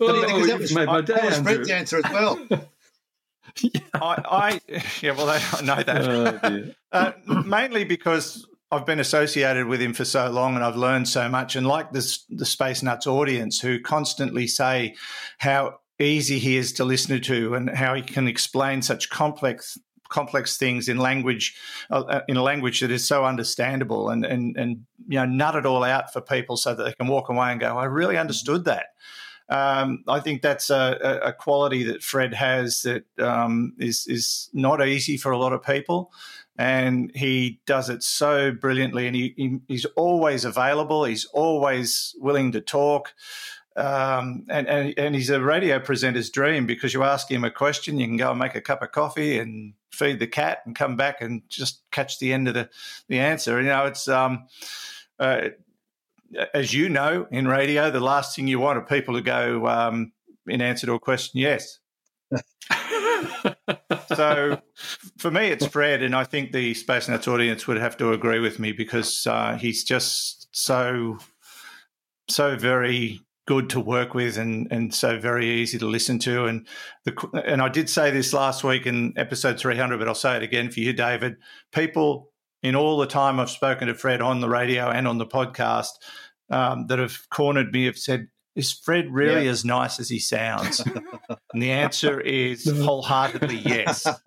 [0.00, 2.40] oh, that was, made my day, was Fred's answer as well.
[2.50, 3.80] yeah.
[3.94, 4.60] I, I,
[5.02, 6.08] yeah, well, I know that.
[6.08, 7.12] Oh, uh,
[7.44, 11.54] mainly because I've been associated with him for so long and I've learned so much.
[11.54, 14.94] And like this, the Space Nuts audience who constantly say
[15.38, 20.56] how easy he is to listen to and how he can explain such complex complex
[20.56, 21.54] things in language
[21.90, 25.54] uh, uh, in a language that is so understandable and and and you know nut
[25.54, 28.16] it all out for people so that they can walk away and go I really
[28.16, 28.86] understood that
[29.50, 34.86] um, I think that's a, a, quality that Fred has that um, is is not
[34.86, 36.12] easy for a lot of people,
[36.58, 39.06] and he does it so brilliantly.
[39.06, 41.04] And he, he he's always available.
[41.04, 43.14] He's always willing to talk.
[43.78, 48.00] Um, and, and, and he's a radio presenter's dream because you ask him a question,
[48.00, 50.96] you can go and make a cup of coffee and feed the cat and come
[50.96, 52.68] back and just catch the end of the,
[53.08, 53.60] the answer.
[53.60, 54.48] You know, it's um,
[55.20, 55.50] uh,
[56.52, 60.10] as you know, in radio, the last thing you want are people to go um,
[60.48, 61.78] in answer to a question, yes.
[64.16, 64.60] so
[65.18, 68.40] for me, it's Fred, and I think the Space Nuts audience would have to agree
[68.40, 71.18] with me because uh, he's just so,
[72.28, 76.44] so very good to work with and, and so very easy to listen to.
[76.44, 76.66] And
[77.06, 80.42] the and I did say this last week in episode 300, but I'll say it
[80.42, 81.36] again for you, David.
[81.72, 82.30] People
[82.62, 85.92] in all the time I've spoken to Fred on the radio and on the podcast
[86.50, 89.50] um, that have cornered me have said, is Fred really yeah.
[89.50, 90.80] as nice as he sounds?
[91.54, 94.06] and the answer is wholeheartedly yes.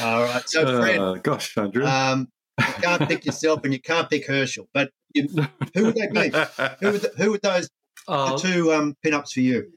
[0.00, 0.48] All right.
[0.48, 1.84] So, Fred, uh, gosh, Andrew.
[1.84, 5.28] Um, you can't pick yourself and you can't pick Herschel, but you,
[5.74, 6.28] who would they be?
[6.80, 7.68] Who would, the, who would those
[8.06, 9.72] uh, the two um, pin-ups for you?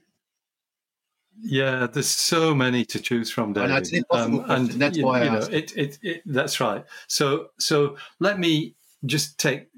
[1.40, 3.70] Yeah, there's so many to choose from, David.
[3.70, 4.44] Know, it's an um.
[4.48, 5.50] And, that's you, why I you asked.
[5.50, 6.84] Know, it, it, it, that's right.
[7.08, 8.74] So, so let me
[9.06, 9.68] just take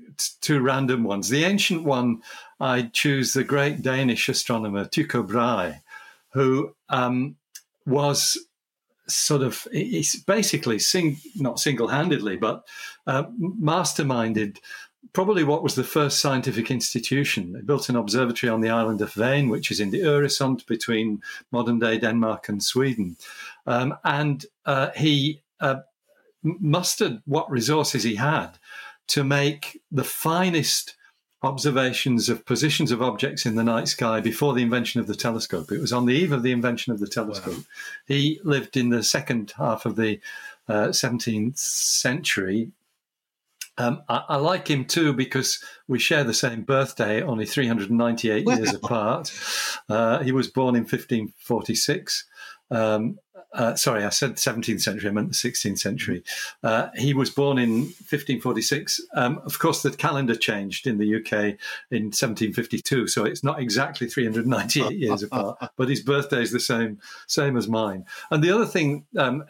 [0.41, 1.29] two random ones.
[1.29, 2.23] The ancient one,
[2.61, 5.81] I choose the great Danish astronomer Tycho Brahe,
[6.33, 7.37] who um,
[7.87, 8.37] was
[9.07, 12.65] sort of he's basically sing, not single-handedly, but
[13.07, 14.59] uh, masterminded
[15.15, 17.53] probably what was the first scientific institution.
[17.53, 21.23] They built an observatory on the island of Hven, which is in the Öresund between
[21.51, 23.17] modern day Denmark and Sweden.
[23.67, 25.81] Um, and uh, he uh,
[26.43, 28.59] mustered what resources he had
[29.07, 30.97] to make the finest
[31.43, 35.71] observations of positions of objects in the night sky before the invention of the telescope.
[35.71, 37.57] It was on the eve of the invention of the telescope.
[37.57, 37.65] Wow.
[38.07, 40.21] He lived in the second half of the
[40.69, 42.73] uh, 17th century
[43.79, 48.75] um, I, I, like him too because we share the same birthday, only 398 years
[48.75, 49.33] apart.
[49.89, 52.25] Uh, he was born in 1546.
[52.71, 53.19] Um,
[53.55, 56.25] uh, sorry, I said 17th century, I meant the 16th century.
[56.63, 59.01] Uh, he was born in 1546.
[59.15, 61.57] Um, of course, the calendar changed in the UK
[61.91, 66.99] in 1752, so it's not exactly 398 years apart, but his birthday is the same,
[67.29, 68.05] same as mine.
[68.31, 69.45] And the other thing, um,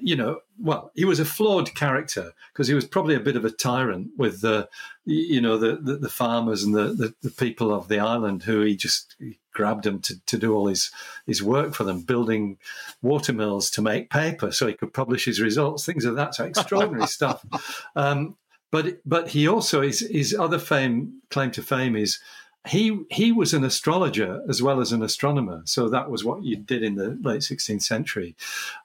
[0.00, 3.44] you know, well, he was a flawed character because he was probably a bit of
[3.44, 4.68] a tyrant with the,
[5.04, 8.62] you know, the, the, the farmers and the, the, the, people of the island who
[8.62, 9.16] he just
[9.52, 10.90] grabbed them to, to do all his,
[11.26, 12.58] his work for them, building
[13.02, 16.34] watermills to make paper so he could publish his results, things of that.
[16.34, 17.44] So extraordinary stuff.
[17.96, 18.36] Um,
[18.70, 22.18] but but he also his his other fame claim to fame is
[22.66, 26.56] he he was an astrologer as well as an astronomer, so that was what you
[26.56, 28.34] did in the late 16th century,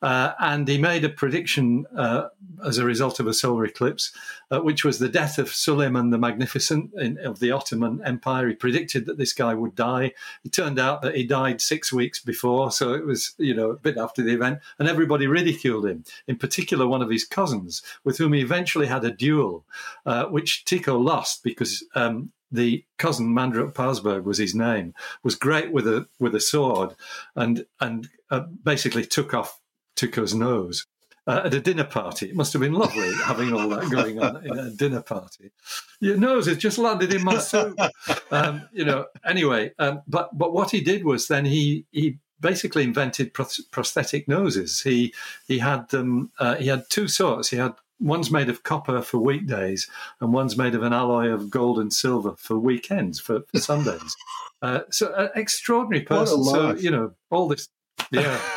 [0.02, 2.28] uh, and he made a prediction uh,
[2.66, 4.12] as a result of a solar eclipse,
[4.52, 8.50] uh, which was the death of Suleiman the Magnificent in, of the Ottoman Empire.
[8.50, 10.12] He predicted that this guy would die.
[10.44, 13.78] It turned out that he died six weeks before, so it was you know a
[13.78, 16.04] bit after the event, and everybody ridiculed him.
[16.28, 19.64] In particular, one of his cousins, with whom he eventually had a duel,
[20.06, 25.72] uh, which Tycho lost because um, the cousin Mandrup Parsberg was his name, was great
[25.72, 26.96] with a with a sword,
[27.36, 29.60] and and uh, basically took off
[29.96, 30.86] Tycho's nose
[31.28, 32.28] uh, at a dinner party.
[32.30, 35.52] It must have been lovely having all that going on in a dinner party.
[36.00, 37.78] Your nose has just landed in my soup.
[38.32, 39.08] Um, you know.
[39.26, 44.82] Anyway, um, but but what he did was then he he basically invented prosthetic noses.
[44.82, 45.14] He
[45.48, 46.32] he had them.
[46.38, 47.50] Uh, he had two sorts.
[47.50, 49.90] He had one's made of copper for weekdays
[50.22, 54.16] and one's made of an alloy of gold and silver for weekends for, for Sundays.
[54.62, 56.44] Uh, so an extraordinary person.
[56.44, 57.68] So you know all this,
[58.12, 58.40] yeah.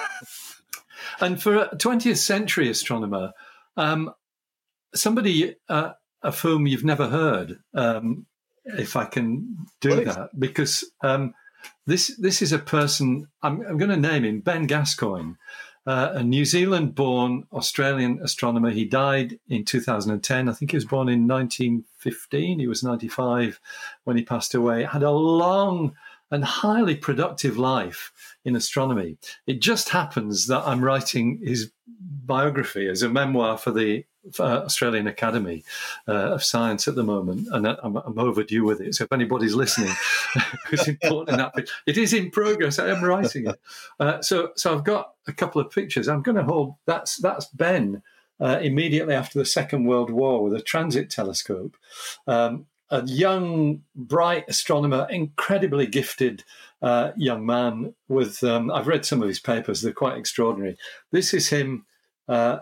[1.21, 3.33] And for a 20th century astronomer,
[3.77, 4.13] um,
[4.95, 8.27] somebody uh, of whom you've never heard, um,
[8.65, 11.35] if I can do that, because um,
[11.87, 15.35] this this is a person I'm, I'm going to name him Ben Gascoigne,
[15.87, 18.71] uh, a New Zealand-born Australian astronomer.
[18.71, 20.49] He died in 2010.
[20.49, 22.59] I think he was born in 1915.
[22.61, 23.61] He was 95
[24.05, 24.85] when he passed away.
[24.85, 25.95] Had a long
[26.31, 28.13] and highly productive life
[28.45, 29.19] in astronomy.
[29.47, 34.05] It just happens that I'm writing his biography as a memoir for the
[34.39, 35.65] Australian Academy
[36.07, 38.95] uh, of Science at the moment, and I'm, I'm overdue with it.
[38.95, 39.93] So if anybody's listening,
[40.67, 42.79] who's important that, it is in progress.
[42.79, 43.61] I am writing it.
[43.99, 46.09] Uh, so, so I've got a couple of pictures.
[46.09, 46.77] I'm going to hold.
[46.87, 48.03] That's that's Ben
[48.41, 51.77] uh, immediately after the Second World War with a transit telescope.
[52.27, 56.45] Um, a young, bright astronomer, incredibly gifted
[56.83, 57.95] uh, young man.
[58.09, 60.77] With um, I've read some of his papers; they're quite extraordinary.
[61.11, 61.87] This is him
[62.29, 62.59] uh,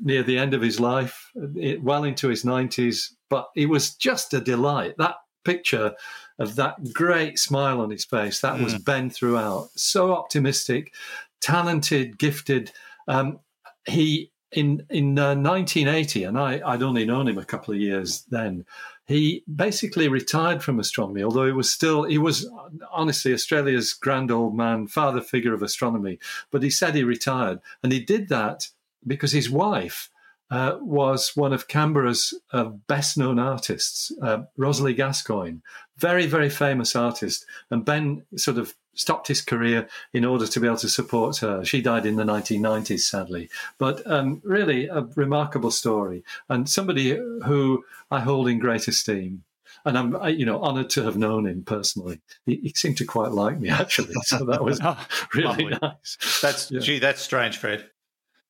[0.00, 3.14] near the end of his life, well into his nineties.
[3.28, 4.94] But it was just a delight.
[4.98, 5.94] That picture
[6.38, 9.70] of that great smile on his face that was Ben throughout.
[9.76, 10.94] So optimistic,
[11.40, 12.72] talented, gifted.
[13.08, 13.40] Um,
[13.86, 18.24] he in in uh, 1980, and I, I'd only known him a couple of years
[18.30, 18.64] then.
[19.06, 22.48] He basically retired from astronomy, although he was still he was
[22.92, 26.18] honestly Australia's grand old man, father figure of astronomy.
[26.50, 28.68] But he said he retired, and he did that
[29.06, 30.10] because his wife
[30.50, 35.58] uh, was one of Canberra's uh, best known artists, uh, Rosalie Gascoigne,
[35.96, 37.46] very, very famous artist.
[37.70, 41.64] And Ben sort of stopped his career in order to be able to support her.
[41.64, 43.48] She died in the 1990s, sadly.
[43.78, 47.12] But um, really a remarkable story and somebody
[47.44, 49.44] who I hold in great esteem.
[49.84, 52.20] And I'm, I, you know, honoured to have known him personally.
[52.44, 54.14] He, he, seemed to quite like me, actually.
[54.24, 54.80] So that was
[55.34, 56.40] really nice.
[56.42, 56.80] That's Yeah.
[56.80, 57.88] gee, that's strange, Fred.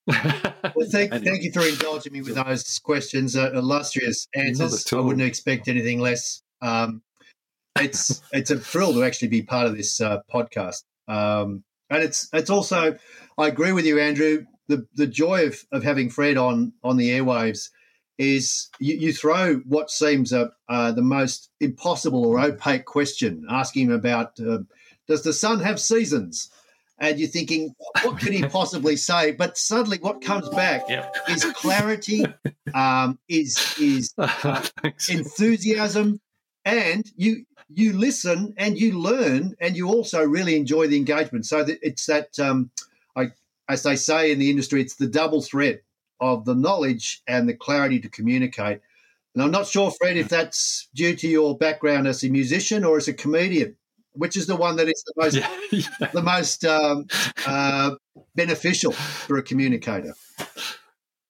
[0.06, 3.36] Well, thank, thank you for indulging me with those questions.
[3.36, 4.90] Uh, illustrious answers.
[4.92, 6.42] I wouldn't expect anything less.
[6.60, 7.02] Um,
[7.78, 12.28] it's it's a thrill to actually be part of this uh, podcast, um, and it's
[12.32, 12.98] it's also.
[13.38, 14.44] I agree with you, Andrew.
[14.68, 17.70] The the joy of, of having Fred on on the airwaves
[18.18, 23.86] is you, you throw what seems a, uh, the most impossible or opaque question, asking
[23.86, 24.58] him about uh,
[25.08, 26.50] does the sun have seasons?
[26.98, 29.32] And you're thinking, what could he possibly say?
[29.32, 31.16] But suddenly, what comes back Yep.
[31.30, 32.24] is clarity,
[32.74, 34.14] um, is is
[34.82, 35.08] Thanks.
[35.08, 36.20] enthusiasm,
[36.64, 41.46] and you you listen and you learn, and you also really enjoy the engagement.
[41.46, 42.70] So that it's that, um,
[43.16, 43.32] I,
[43.68, 45.82] as they say in the industry, it's the double threat
[46.20, 48.80] of the knowledge and the clarity to communicate.
[49.34, 52.98] And I'm not sure, Fred, if that's due to your background as a musician or
[52.98, 53.76] as a comedian.
[54.14, 57.06] Which is the one that is the most yeah, the most um,
[57.46, 57.92] uh,
[58.34, 60.14] beneficial for a communicator?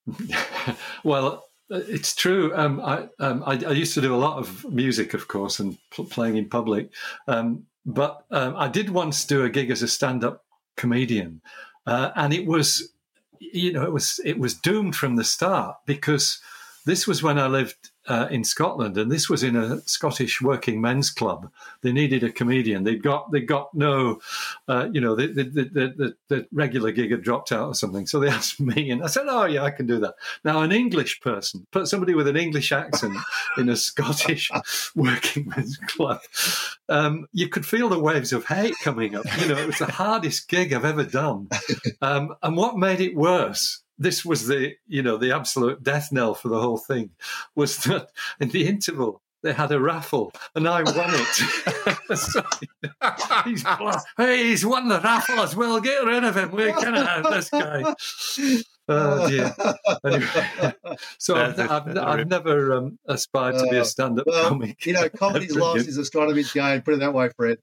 [1.04, 2.54] well, uh, it's true.
[2.54, 5.78] Um, I, um, I, I used to do a lot of music, of course, and
[5.90, 6.90] pl- playing in public.
[7.28, 10.44] Um, but um, I did once do a gig as a stand-up
[10.76, 11.40] comedian,
[11.86, 12.92] uh, and it was,
[13.40, 16.40] you know, it was it was doomed from the start because
[16.84, 20.80] this was when I lived uh, in Scotland, and this was in a Scottish working
[20.80, 21.50] men's club.
[21.82, 22.84] They needed a comedian.
[22.84, 24.20] They got they got no,
[24.68, 28.06] uh, you know, the the, the the the regular gig had dropped out or something.
[28.06, 30.72] So they asked me, and I said, "Oh yeah, I can do that." Now, an
[30.72, 33.16] English person, put somebody with an English accent
[33.56, 34.50] in a Scottish
[34.94, 36.20] working men's club,
[36.88, 39.24] um, you could feel the waves of hate coming up.
[39.40, 41.48] You know, it was the hardest gig I've ever done.
[42.00, 43.81] Um, and what made it worse?
[44.02, 47.10] This was the, you know, the absolute death knell for the whole thing.
[47.54, 48.08] Was that
[48.40, 51.98] in the interval they had a raffle and I won it.
[52.16, 52.42] So,
[53.44, 53.64] he's,
[54.18, 55.80] hey, he's won the raffle as well.
[55.80, 56.50] Get rid of him.
[56.52, 57.82] We're gonna have this guy.
[58.88, 59.54] Oh dear.
[60.04, 60.74] Anyway,
[61.18, 64.84] so I've, I've, I've never um, aspired to be Uh, a stand-up well, comic.
[64.84, 66.82] You know, comedy's lost is astronomy's gain.
[66.82, 67.58] Put it that way, Fred.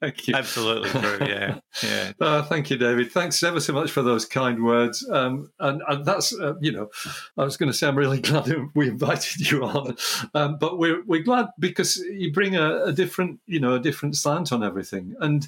[0.00, 0.34] Thank you.
[0.34, 1.18] Absolutely true.
[1.20, 2.12] Yeah, yeah.
[2.18, 3.12] Uh, thank you, David.
[3.12, 5.06] Thanks ever so much for those kind words.
[5.10, 6.88] Um, and, and that's, uh, you know,
[7.36, 9.96] I was going to say I'm really glad we invited you on,
[10.34, 14.16] um, but we're we're glad because you bring a, a different, you know, a different
[14.16, 15.14] slant on everything.
[15.20, 15.46] And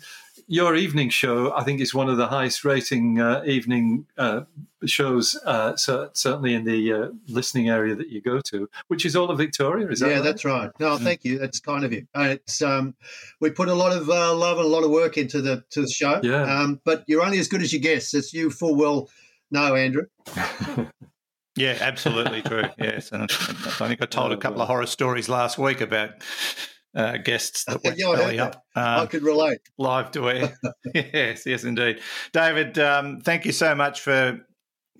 [0.52, 4.42] your evening show, I think, is one of the highest rating uh, evening uh,
[4.84, 9.16] shows, uh, so, certainly in the uh, listening area that you go to, which is
[9.16, 9.88] all of Victoria.
[9.88, 10.22] Is that yeah, right?
[10.22, 10.70] that's right.
[10.78, 11.38] No, thank you.
[11.38, 12.06] That's kind of you.
[12.14, 12.94] It's um,
[13.40, 15.80] we put a lot of uh, love and a lot of work into the to
[15.80, 16.20] the show.
[16.22, 16.42] Yeah.
[16.42, 18.12] Um, but you're only as good as your guests.
[18.12, 19.08] As you full well
[19.50, 20.04] know, Andrew.
[21.54, 22.64] Yeah, absolutely true.
[22.78, 26.12] Yes, and I think I told a couple of horror stories last week about
[26.94, 28.64] uh, guests that went Yeah, I heard belly up.
[28.74, 29.60] I Um, could relate.
[29.78, 30.54] live to air.
[30.94, 32.00] yes, yes, indeed.
[32.32, 34.40] David, um, thank you so much for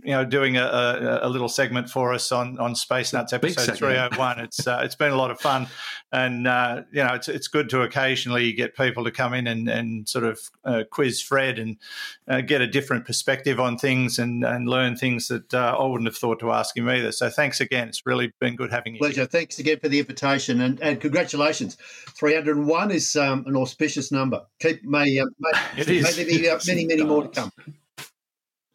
[0.03, 3.77] you know doing a, a, a little segment for us on on Space Nuts episode
[3.77, 4.41] three hundred one.
[4.41, 5.69] It's uh, it's been a lot of fun,
[6.13, 9.69] and uh, you know it's it's good to occasionally get people to come in and
[9.69, 11.77] and sort of uh, quiz Fred and
[12.29, 16.09] uh, get a different perspective on things and and learn things that uh, I wouldn't
[16.09, 17.13] have thought to ask him either.
[17.13, 17.89] So thanks again.
[17.89, 18.99] It's really been good having you.
[19.01, 19.27] Pleasure.
[19.27, 21.77] Thanks again for the invitation and, and congratulations.
[21.77, 24.43] 301 is um, an auspicious number.
[24.61, 26.17] Keep may, uh, may, It may is.
[26.17, 27.53] there be uh, many, many more to come.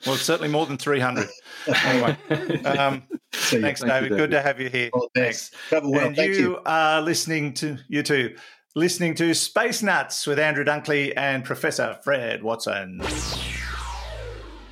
[0.08, 1.28] Well, certainly more than three hundred.
[1.86, 2.18] anyway,
[2.64, 3.20] um, you.
[3.34, 4.18] thanks, Thank you, David.
[4.18, 4.89] Good to have you here.
[4.93, 5.51] The Thanks.
[5.72, 5.84] well.
[5.99, 6.60] and Thank you, you.
[6.66, 8.36] are listening to you too,
[8.76, 13.01] listening to Space Nuts with Andrew Dunkley and Professor Fred Watson.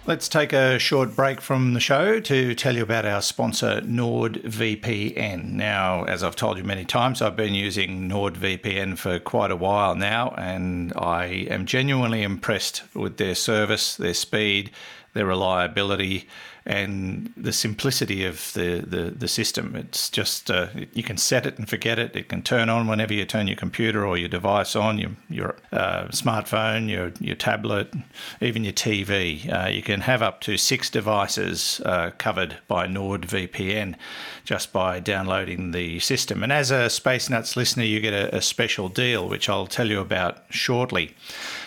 [0.07, 5.45] Let's take a short break from the show to tell you about our sponsor, NordVPN.
[5.53, 9.95] Now, as I've told you many times, I've been using NordVPN for quite a while
[9.95, 14.69] now, and I am genuinely impressed with their service, their speed,
[15.15, 16.27] their reliability,
[16.67, 19.75] and the simplicity of the, the, the system.
[19.75, 22.15] It's just, uh, you can set it and forget it.
[22.15, 25.55] It can turn on whenever you turn your computer or your device on, your, your
[25.71, 27.93] uh, smartphone, your, your tablet,
[28.41, 29.51] even your TV.
[29.51, 33.95] Uh, you can have up to six devices uh, covered by NordVPN
[34.43, 36.41] just by downloading the system.
[36.41, 39.87] And as a Space Nuts listener, you get a, a special deal, which I'll tell
[39.87, 41.15] you about shortly.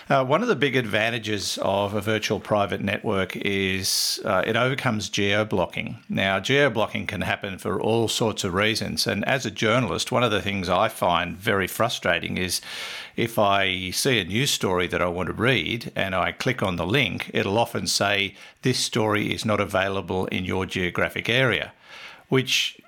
[0.09, 5.07] Uh, one of the big advantages of a virtual private network is uh, it overcomes
[5.07, 5.99] geo blocking.
[6.09, 9.05] Now, geo blocking can happen for all sorts of reasons.
[9.05, 12.59] And as a journalist, one of the things I find very frustrating is
[13.15, 16.77] if I see a news story that I want to read and I click on
[16.77, 18.33] the link, it'll often say,
[18.63, 21.71] This story is not available in your geographic area,
[22.29, 22.81] which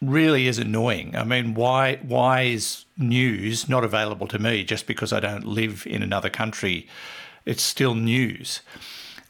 [0.00, 1.16] really is annoying.
[1.16, 5.86] I mean, why why is news not available to me just because I don't live
[5.86, 6.88] in another country?
[7.44, 8.60] It's still news.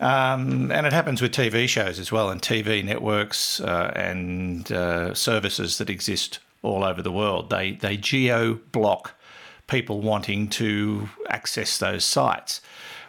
[0.01, 5.13] Um, and it happens with TV shows as well, and TV networks uh, and uh,
[5.15, 7.51] services that exist all over the world.
[7.51, 9.15] They they geo block
[9.67, 12.61] people wanting to access those sites.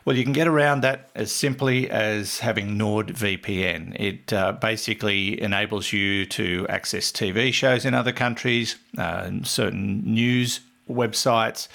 [0.10, 3.95] Well, you can get around that as simply as having NordVPN.
[3.99, 10.62] It uh, basically enables you to access TV shows in other countries, uh, certain news
[10.89, 11.68] websites.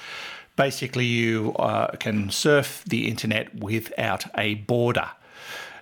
[0.57, 5.11] Basically, you uh, can surf the internet without a border.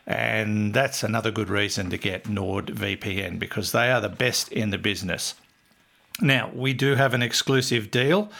[0.06, 4.76] And that's another good reason to get NordVPN because they are the best in the
[4.76, 5.36] business.
[6.20, 8.30] Now, we do have an exclusive deal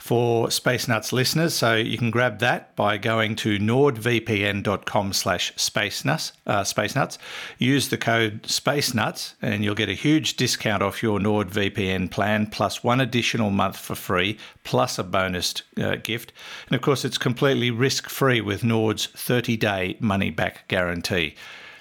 [0.00, 6.32] for Space Nuts listeners, so you can grab that by going to nordvpn.com slash spacenuts,
[6.46, 7.18] uh, space nuts.
[7.58, 12.46] Use the code space nuts and you'll get a huge discount off your NordVPN plan,
[12.46, 16.32] plus one additional month for free, plus a bonus uh, gift.
[16.66, 21.34] And of course, it's completely risk-free with Nord's 30-day money-back guarantee.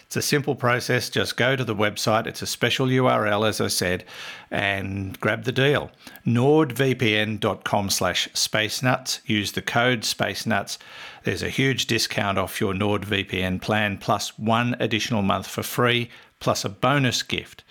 [0.09, 1.07] It's a simple process.
[1.07, 2.25] Just go to the website.
[2.25, 4.03] It's a special URL, as I said,
[4.49, 5.91] and grab the deal.
[6.25, 9.19] NordVPN.com slash spacenuts.
[9.27, 10.79] Use the code spacenuts.
[11.25, 16.65] There's a huge discount off your NordVPN plan, plus one additional month for free, plus
[16.65, 17.63] a bonus gift.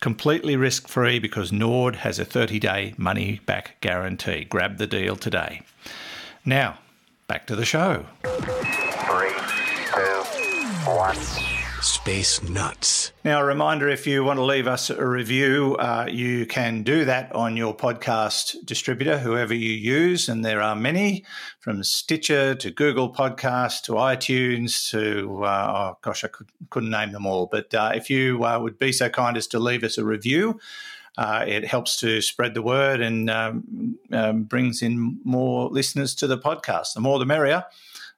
[0.00, 4.44] Completely risk free because Nord has a 30 day money back guarantee.
[4.44, 5.62] Grab the deal today.
[6.44, 6.76] Now,
[7.26, 8.04] back to the show.
[8.22, 9.32] Three,
[9.94, 11.55] two, one.
[12.06, 13.10] Space Nuts.
[13.24, 17.04] Now, a reminder if you want to leave us a review, uh, you can do
[17.04, 20.28] that on your podcast distributor, whoever you use.
[20.28, 21.24] And there are many
[21.58, 27.10] from Stitcher to Google Podcast to iTunes to, uh, oh gosh, I could, couldn't name
[27.10, 27.46] them all.
[27.50, 30.60] But uh, if you uh, would be so kind as to leave us a review,
[31.18, 36.28] uh, it helps to spread the word and um, um, brings in more listeners to
[36.28, 36.94] the podcast.
[36.94, 37.64] The more the merrier.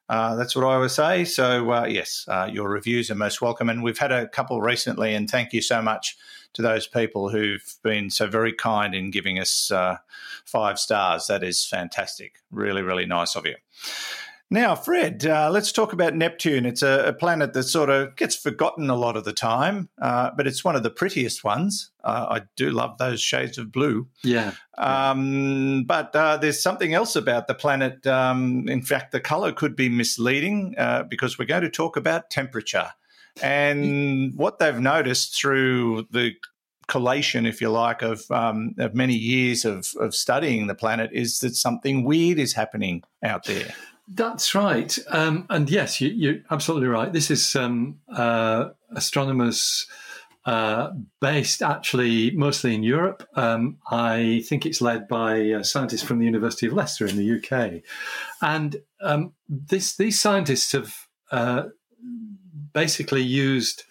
[0.09, 1.23] Uh, that's what I always say.
[1.23, 3.69] So, uh, yes, uh, your reviews are most welcome.
[3.69, 6.17] And we've had a couple recently, and thank you so much
[6.53, 9.97] to those people who've been so very kind in giving us uh,
[10.45, 11.27] five stars.
[11.27, 12.37] That is fantastic.
[12.51, 13.55] Really, really nice of you.
[14.51, 16.65] Now, Fred, uh, let's talk about Neptune.
[16.65, 20.31] It's a, a, planet that sort of gets forgotten a lot of the time, uh,
[20.35, 21.91] but it's one of the prettiest ones.
[22.03, 24.07] Uh, I do love those shades of blue.
[24.23, 24.53] Yeah.
[24.75, 28.07] Um, but uh, there's something else about the planet.
[28.07, 32.31] Um, in fact, the color could be misleading uh, because we're going to talk about
[32.31, 32.89] temperature.
[33.43, 36.33] And what they've noticed through the
[36.87, 41.37] collation, if you like, of, um, of many years of, of studying the planet is
[41.41, 43.75] that something weird is happening out there.
[44.11, 44.97] That's right.
[45.09, 47.13] Um, and yes, you, are absolutely right.
[47.13, 49.85] This is um, uh, astronomers
[50.45, 50.91] uh,
[51.21, 53.27] based actually mostly in Europe.
[53.35, 57.37] Um, I think it's led by uh, scientists from the University of Leicester in the
[57.37, 57.83] UK,
[58.41, 60.95] and um, this, these scientists have
[61.31, 61.63] uh,
[62.73, 63.83] basically used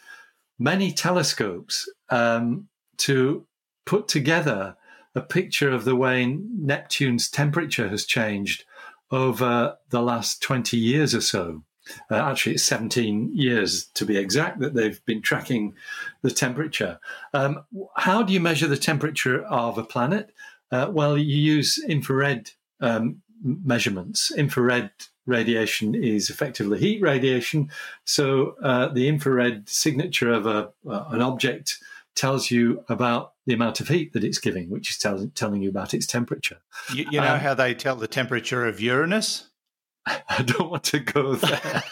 [0.59, 2.67] many telescopes um,
[2.97, 3.47] to
[3.87, 4.77] put together
[5.15, 8.65] a picture of the way Neptune's temperature has changed
[9.11, 11.63] over the last 20 years or so.
[12.11, 15.75] Uh, actually, it's 17 years to be exact that they've been tracking
[16.23, 16.99] the temperature.
[17.33, 17.65] Um,
[17.97, 20.35] how do you measure the temperature of a planet?
[20.71, 22.51] Uh, well, you use infrared
[22.81, 24.31] um, measurements.
[24.31, 24.91] Infrared
[25.27, 27.71] radiation is effectively heat radiation.
[28.05, 31.79] So uh, the infrared signature of a, uh, an object
[32.19, 35.69] tells you about the amount of heat that it's giving, which is tell, telling you
[35.71, 36.59] about its temperature.
[36.93, 39.49] You, you know Um, how they tell the temperature of Uranus?
[40.07, 41.83] I don't want to go there.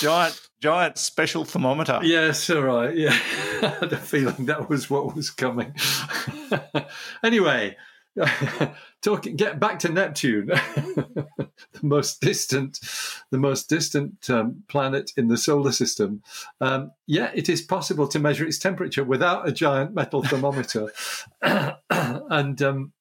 [0.00, 2.00] Giant, giant special thermometer.
[2.02, 2.94] yes, all right.
[2.96, 3.10] Yeah,
[3.62, 5.74] I had a feeling that was what was coming.
[7.22, 7.76] anyway,
[9.02, 9.36] talking.
[9.36, 11.48] Get back to Neptune, the
[11.82, 12.80] most distant,
[13.30, 16.22] the most distant um, planet in the solar system.
[16.60, 20.90] Um, yeah, it is possible to measure its temperature without a giant metal thermometer,
[21.42, 22.92] and um,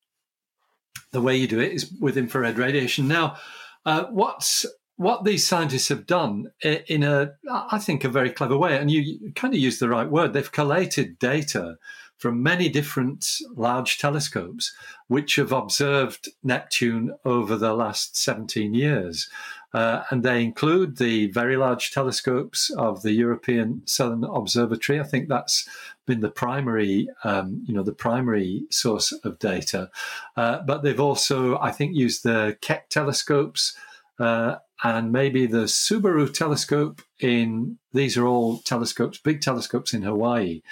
[1.11, 3.07] the way you do it is with infrared radiation.
[3.07, 3.37] Now,
[3.85, 4.65] uh, what's
[4.97, 9.01] what these scientists have done in a, I think, a very clever way, and you,
[9.01, 10.31] you kind of use the right word.
[10.31, 11.77] They've collated data
[12.25, 14.73] from many different large telescopes,
[15.09, 19.29] which have observed Neptune over the last 17 years.
[19.75, 24.99] Uh, and they include the very large telescopes of the European Southern Observatory.
[24.99, 25.69] I think that's
[26.07, 29.91] been the primary, um, you know, the primary source of data.
[30.35, 33.77] Uh, but they've also, I think, used the Keck telescopes
[34.17, 37.77] uh, and maybe the Subaru telescope in.
[37.93, 40.63] These are all telescopes, big telescopes in Hawaii.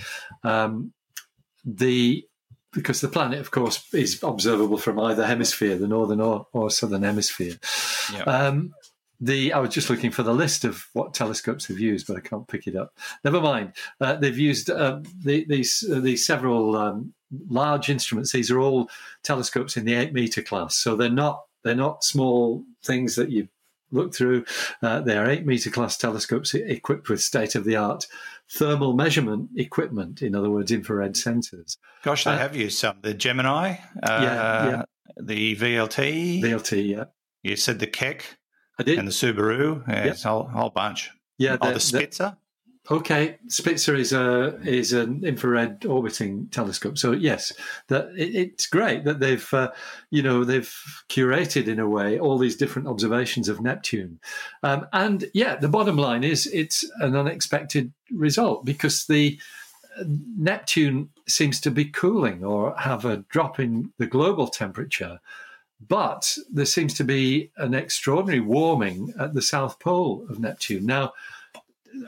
[0.43, 0.93] Um,
[1.63, 2.25] the
[2.73, 7.03] because the planet, of course, is observable from either hemisphere, the northern or, or southern
[7.03, 7.55] hemisphere.
[8.11, 8.23] Yeah.
[8.23, 8.73] Um,
[9.19, 12.19] the I was just looking for the list of what telescopes they've used, but I
[12.19, 12.97] can't pick it up.
[13.23, 13.73] Never mind.
[14.01, 17.13] Uh, they've used um, the, these uh, these several um,
[17.47, 18.31] large instruments.
[18.31, 18.89] These are all
[19.23, 23.47] telescopes in the eight meter class, so they're not they're not small things that you
[23.91, 24.43] look through.
[24.81, 28.07] Uh, they are eight meter class telescopes equipped with state of the art
[28.51, 30.21] thermal measurement equipment.
[30.21, 31.77] In other words, infrared sensors.
[32.03, 32.97] Gosh, they Uh, have used some.
[33.01, 34.83] The Gemini, uh, Yeah, yeah.
[35.17, 36.41] the VLT.
[36.41, 36.89] VLT.
[36.89, 37.05] Yeah,
[37.41, 38.37] you said the Keck
[38.79, 38.99] I did.
[38.99, 39.87] and the Subaru.
[39.87, 40.15] Yeah, Yep.
[40.23, 41.11] A whole, whole bunch.
[41.37, 42.37] yeah, oh, the- the Spitzer.
[42.91, 46.97] Okay, Spitzer is a is an infrared orbiting telescope.
[46.97, 47.53] So yes,
[47.87, 49.71] that it, it's great that they've uh,
[50.09, 50.73] you know they've
[51.07, 54.19] curated in a way all these different observations of Neptune,
[54.63, 59.39] um, and yeah, the bottom line is it's an unexpected result because the
[59.97, 60.03] uh,
[60.37, 65.21] Neptune seems to be cooling or have a drop in the global temperature.
[65.87, 70.85] But there seems to be an extraordinary warming at the south pole of Neptune.
[70.85, 71.13] Now,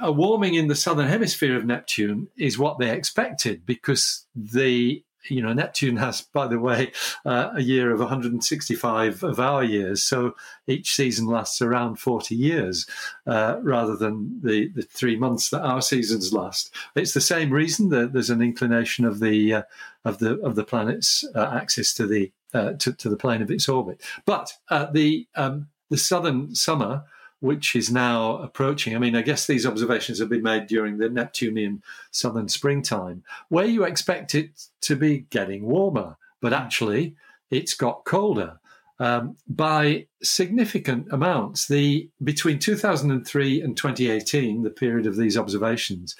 [0.01, 5.41] a warming in the southern hemisphere of Neptune is what they expected because the you
[5.41, 6.91] know Neptune has, by the way,
[7.25, 10.35] uh, a year of 165 of our years, so
[10.67, 12.85] each season lasts around 40 years
[13.25, 16.73] uh, rather than the, the three months that our seasons last.
[16.95, 19.63] It's the same reason that there's an inclination of the uh,
[20.03, 23.51] of the of the planet's uh, axis to the uh, to, to the plane of
[23.51, 27.03] its orbit, but uh, the um, the southern summer
[27.45, 28.95] which is now approaching.
[28.95, 33.67] I mean, I guess these observations have been made during the Neptunian southern springtime, where
[33.67, 37.15] you expect it to be getting warmer, but actually
[37.51, 38.59] it's got colder.
[38.97, 41.67] Um, by significant amounts.
[41.67, 46.15] The between 2003 and 2018, the period of these observations,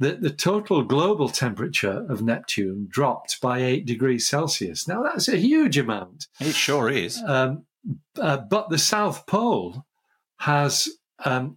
[0.00, 4.88] the, the total global temperature of Neptune dropped by eight degrees Celsius.
[4.88, 6.26] Now that's a huge amount.
[6.40, 7.22] It sure is.
[7.24, 7.66] Um,
[8.20, 9.84] uh, but the South Pole
[10.38, 10.88] has,
[11.24, 11.56] um,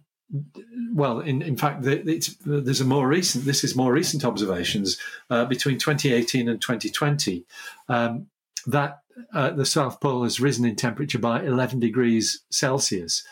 [0.94, 3.44] well, in, in fact, there's a more recent.
[3.44, 4.98] This is more recent observations
[5.30, 7.44] uh, between 2018 and 2020
[7.88, 8.26] um,
[8.66, 9.02] that
[9.34, 13.24] uh, the South Pole has risen in temperature by 11 degrees Celsius.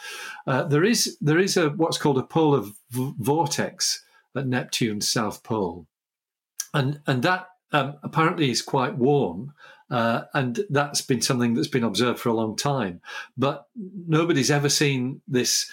[0.47, 4.05] Uh, there is there is a what's called a polar v- vortex
[4.37, 5.87] at Neptune's South Pole,
[6.75, 9.53] and and that um, apparently is quite warm.
[9.91, 13.01] Uh, and that's been something that's been observed for a long time.
[13.37, 15.71] But nobody's ever seen this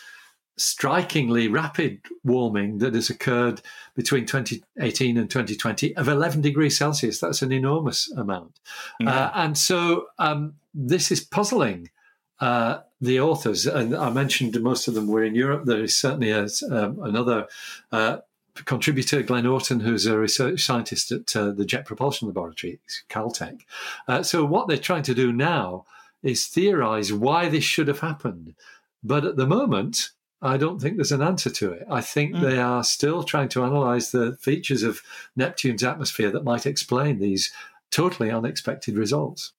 [0.57, 3.61] strikingly rapid warming that has occurred
[3.95, 7.19] between 2018 and 2020 of 11 degrees Celsius.
[7.19, 8.59] That's an enormous amount.
[9.05, 11.89] Uh, and so um, this is puzzling.
[12.39, 15.65] Uh, the authors, and I mentioned most of them were in Europe.
[15.65, 17.47] There is certainly a, um, another
[17.91, 18.17] uh,
[18.65, 22.79] contributor, Glenn Orton, who's a research scientist at uh, the Jet Propulsion Laboratory,
[23.09, 23.61] Caltech.
[24.07, 25.85] Uh, so, what they're trying to do now
[26.23, 28.55] is theorize why this should have happened.
[29.03, 31.85] But at the moment, I don't think there's an answer to it.
[31.89, 32.41] I think mm.
[32.41, 35.01] they are still trying to analyze the features of
[35.35, 37.51] Neptune's atmosphere that might explain these
[37.91, 39.53] totally unexpected results.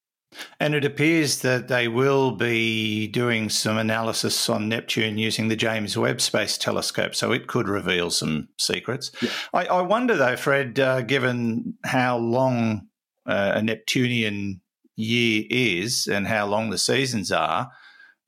[0.60, 5.96] And it appears that they will be doing some analysis on Neptune using the James
[5.96, 9.10] Webb Space Telescope, so it could reveal some secrets.
[9.22, 9.30] Yeah.
[9.54, 12.88] I, I, wonder, though, Fred, uh, given how long
[13.26, 14.60] uh, a Neptunian
[14.96, 17.70] year is and how long the seasons are,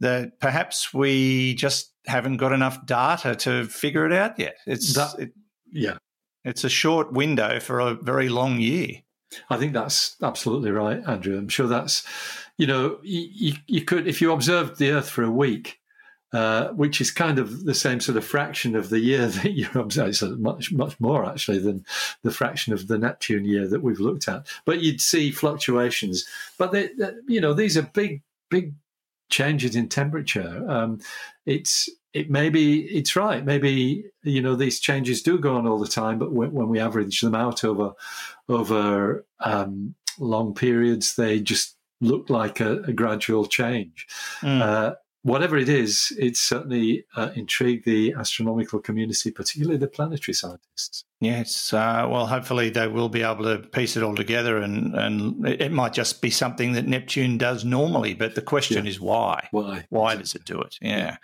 [0.00, 4.56] that perhaps we just haven't got enough data to figure it out yet.
[4.66, 5.32] It's that, it,
[5.70, 5.98] yeah,
[6.44, 9.02] it's a short window for a very long year.
[9.48, 11.38] I think that's absolutely right, Andrew.
[11.38, 12.04] I'm sure that's,
[12.56, 15.80] you know, you, you could, if you observed the Earth for a week,
[16.32, 19.78] uh, which is kind of the same sort of fraction of the year that you're
[19.78, 21.84] observing, much, much more actually than
[22.22, 24.46] the fraction of the Neptune year that we've looked at.
[24.64, 26.26] But you'd see fluctuations.
[26.58, 28.74] But, they, they, you know, these are big, big
[29.28, 30.64] changes in temperature.
[30.68, 31.00] Um,
[31.46, 33.44] it's, it maybe it's right.
[33.44, 36.80] Maybe you know these changes do go on all the time, but when, when we
[36.80, 37.92] average them out over
[38.48, 44.06] over um, long periods, they just look like a, a gradual change.
[44.40, 44.60] Mm.
[44.60, 51.04] Uh, whatever it is, it's certainly uh, intrigued the astronomical community, particularly the planetary scientists.
[51.20, 55.46] Yes, uh, well, hopefully they will be able to piece it all together, and, and
[55.46, 58.14] it might just be something that Neptune does normally.
[58.14, 58.90] But the question yeah.
[58.90, 59.48] is why?
[59.50, 59.84] Why?
[59.90, 60.78] Why does it do it?
[60.80, 60.96] Yeah.
[60.96, 61.16] yeah.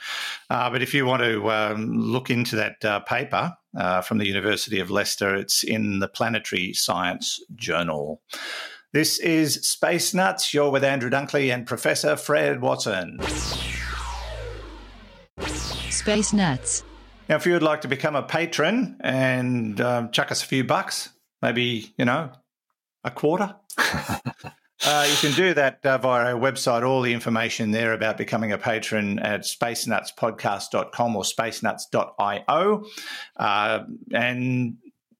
[0.51, 4.27] Uh, but if you want to um, look into that uh, paper uh, from the
[4.27, 8.21] University of Leicester, it's in the Planetary Science Journal.
[8.93, 10.55] This is Space Nuts.
[10.55, 13.19] You're with Andrew Dunkley and Professor Fred Watson.
[16.07, 16.85] Space Nuts.
[17.29, 20.63] Now, if you would like to become a patron and um, chuck us a few
[20.63, 21.09] bucks,
[21.43, 22.31] maybe, you know,
[23.03, 26.87] a quarter, uh, you can do that uh, via our website.
[26.87, 32.85] All the information there about becoming a patron at spacenutspodcast.com or spacenuts.io.
[33.37, 33.79] Uh,
[34.15, 34.77] and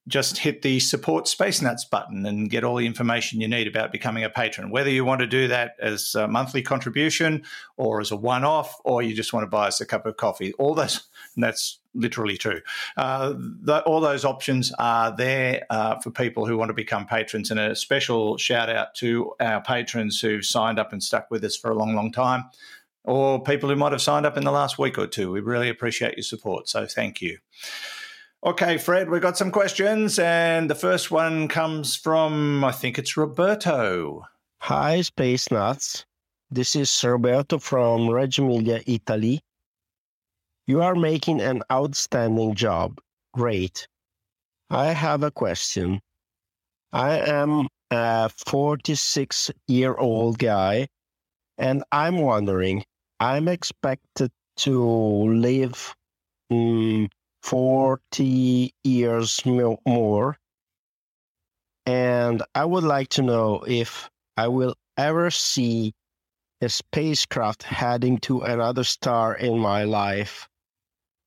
[0.07, 3.91] just hit the support Space Nuts button and get all the information you need about
[3.91, 4.69] becoming a patron.
[4.69, 7.43] Whether you want to do that as a monthly contribution
[7.75, 10.15] or as a one off, or you just want to buy us a cup of
[10.15, 12.61] coffee, all those, that's literally true.
[12.95, 17.51] Uh, the, all those options are there uh, for people who want to become patrons.
[17.51, 21.57] And a special shout out to our patrons who've signed up and stuck with us
[21.57, 22.45] for a long, long time.
[23.03, 25.31] Or people who might have signed up in the last week or two.
[25.31, 26.67] We really appreciate your support.
[26.67, 27.37] So thank you.
[28.45, 33.17] Okay, Fred, we've got some questions, and the first one comes from, I think it's
[33.17, 34.25] Roberto.
[34.61, 36.05] Hi, Space Nuts.
[36.51, 39.41] This is Roberto from Reggio Emilia, Italy.
[40.67, 42.99] You are making an outstanding job.
[43.33, 43.87] Great.
[44.69, 45.99] I have a question.
[46.93, 50.87] I am a 46 year old guy,
[51.57, 52.83] and I'm wondering,
[53.19, 54.79] I'm expected to
[55.33, 55.95] live
[56.51, 57.09] mm,
[57.47, 60.37] 40 years more.
[61.85, 65.93] And I would like to know if I will ever see
[66.61, 70.49] a spacecraft heading to another star in my life,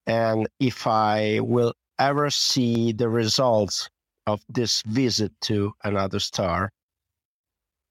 [0.07, 3.89] and if I will ever see the results
[4.27, 6.71] of this visit to another star.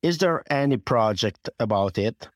[0.04, 2.30] Is there any project about it?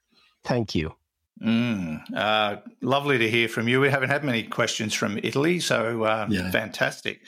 [0.44, 0.96] Thank you.
[1.44, 3.82] Mm, uh, lovely to hear from you.
[3.82, 6.50] We haven't had many questions from Italy, so uh, yeah.
[6.52, 7.26] fantastic.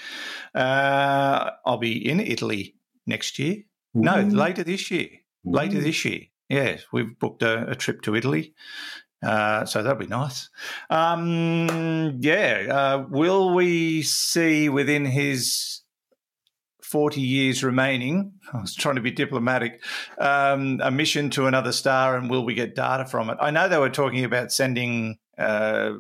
[0.54, 3.58] Uh, I'll be in Italy next year.
[3.98, 4.02] Ooh.
[4.02, 5.10] No, later this year.
[5.46, 5.52] Ooh.
[5.52, 6.22] Later this year.
[6.48, 8.54] Yes, we've booked a, a trip to Italy.
[9.22, 10.50] Uh, so that'll be nice.
[10.90, 12.68] Um, yeah.
[12.70, 15.82] Uh, will we see within his
[16.96, 19.84] 40 years remaining, I was trying to be diplomatic,
[20.18, 23.38] um, a mission to another star and will we get data from it?
[23.42, 25.92] I know they were talking about sending uh,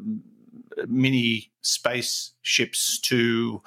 [0.87, 3.61] mini spaceships to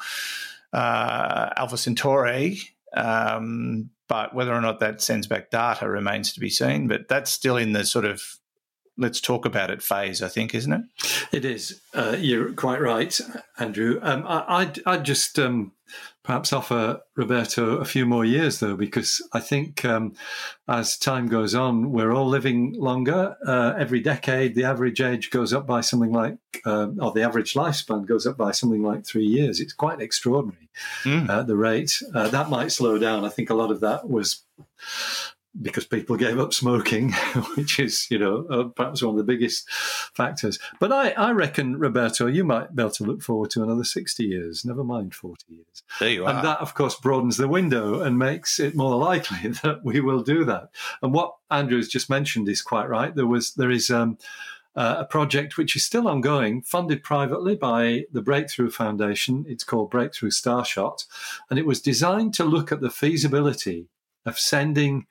[0.72, 2.61] uh, Alpha Centauri,
[2.97, 6.89] um, but whether or not that sends back data remains to be seen.
[6.89, 8.22] But that's still in the sort of
[8.97, 10.83] let's talk about it phase, I think, isn't it?
[11.31, 11.83] It is.
[11.93, 13.20] Uh, you're quite right,
[13.59, 14.01] Andrew.
[14.03, 15.72] Um, I, would I'd just um,
[16.29, 20.12] perhaps offer Roberto a few more years, though, because I think um,
[20.68, 23.35] as time goes on, we're all living longer.
[23.47, 27.55] Uh, every decade, the average age goes up by something like, uh, or the average
[27.55, 29.59] lifespan goes up by something like three years.
[29.59, 30.68] It's quite extraordinary,
[31.03, 31.31] mm.
[31.31, 32.03] uh, the rate.
[32.14, 33.24] Uh, that might slow down.
[33.24, 34.45] I think a lot of that was
[35.61, 37.13] because people gave up smoking,
[37.57, 40.59] which is, you know, uh, perhaps one of the biggest factors.
[40.79, 44.25] But I, I reckon, Roberto, you might be able to look forward to another 60
[44.25, 45.83] years, never mind 40 years.
[46.01, 46.35] There you are.
[46.35, 50.23] And that, of course, broadens the window and makes it more likely that we will
[50.23, 50.71] do that.
[51.03, 53.15] And what Andrew has just mentioned is quite right.
[53.15, 54.19] There was, there is, um,
[54.77, 59.45] uh, a project which is still ongoing, funded privately by the Breakthrough Foundation.
[59.49, 61.05] It's called Breakthrough Starshot,
[61.51, 63.89] and it was designed to look at the feasibility
[64.25, 65.07] of sending.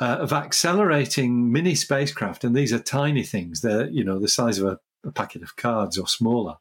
[0.00, 3.60] Uh, of accelerating mini spacecraft, and these are tiny things.
[3.60, 6.56] They're you know the size of a, a packet of cards or smaller.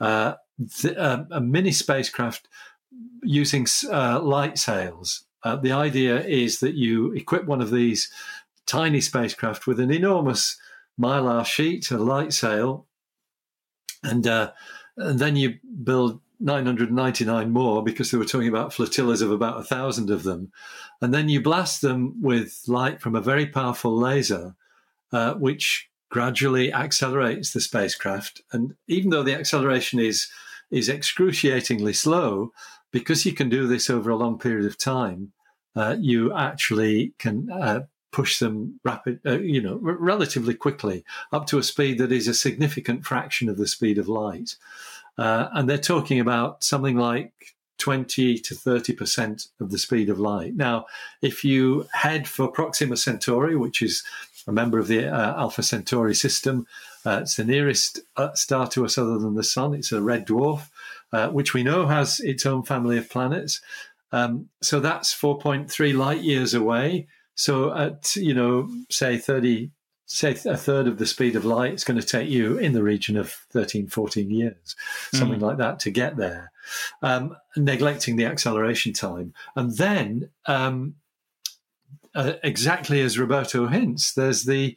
[0.00, 2.48] Uh, the, uh, a mini spacecraft
[3.22, 5.24] using uh, light sails.
[5.42, 8.10] Uh, the idea is that you equip one of these
[8.66, 10.58] tiny spacecraft with an enormous
[11.00, 12.86] mylar sheet, a light sail,
[14.02, 14.52] and uh,
[14.96, 19.64] and then you build 999 more because they were talking about flotillas of about a
[19.64, 20.52] thousand of them,
[21.00, 24.54] and then you blast them with light from a very powerful laser,
[25.12, 28.42] uh, which gradually accelerates the spacecraft.
[28.52, 30.28] And even though the acceleration is
[30.70, 32.52] is excruciatingly slow,
[32.92, 35.32] because you can do this over a long period of time,
[35.74, 37.80] uh, you actually can uh,
[38.12, 42.28] push them rapid, uh, you know, r- relatively quickly up to a speed that is
[42.28, 44.54] a significant fraction of the speed of light.
[45.16, 47.32] Uh, and they're talking about something like
[47.78, 50.54] 20 to 30% of the speed of light.
[50.54, 50.86] Now,
[51.22, 54.02] if you head for Proxima Centauri, which is
[54.46, 56.66] a member of the uh, Alpha Centauri system,
[57.04, 59.74] uh, it's the nearest uh, star to us other than the Sun.
[59.74, 60.68] It's a red dwarf,
[61.12, 63.60] uh, which we know has its own family of planets.
[64.12, 67.08] Um, so that's 4.3 light years away.
[67.34, 69.70] So at you know say 30
[70.06, 72.82] say a third of the speed of light it's going to take you in the
[72.82, 74.76] region of 13 14 years
[75.12, 76.50] something like that to get there.
[77.02, 79.34] Um, neglecting the acceleration time.
[79.54, 80.94] And then um,
[82.14, 84.76] uh, exactly as roberto hints there's the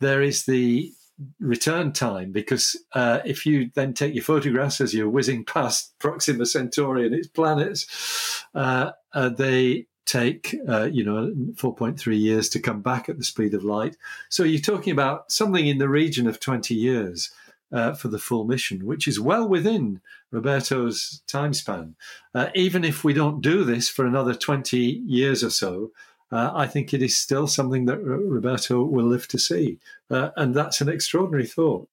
[0.00, 0.92] there is the
[1.40, 6.44] return time because uh, if you then take your photographs as you're whizzing past proxima
[6.44, 12.80] centauri and its planets uh, uh, they take, uh, you know, 4.3 years to come
[12.80, 13.96] back at the speed of light.
[14.28, 17.30] So you're talking about something in the region of 20 years
[17.72, 20.00] uh, for the full mission, which is well within
[20.30, 21.96] Roberto's time span.
[22.34, 25.90] Uh, even if we don't do this for another 20 years or so,
[26.30, 29.78] uh, I think it is still something that Roberto will live to see.
[30.10, 31.88] Uh, and that's an extraordinary thought.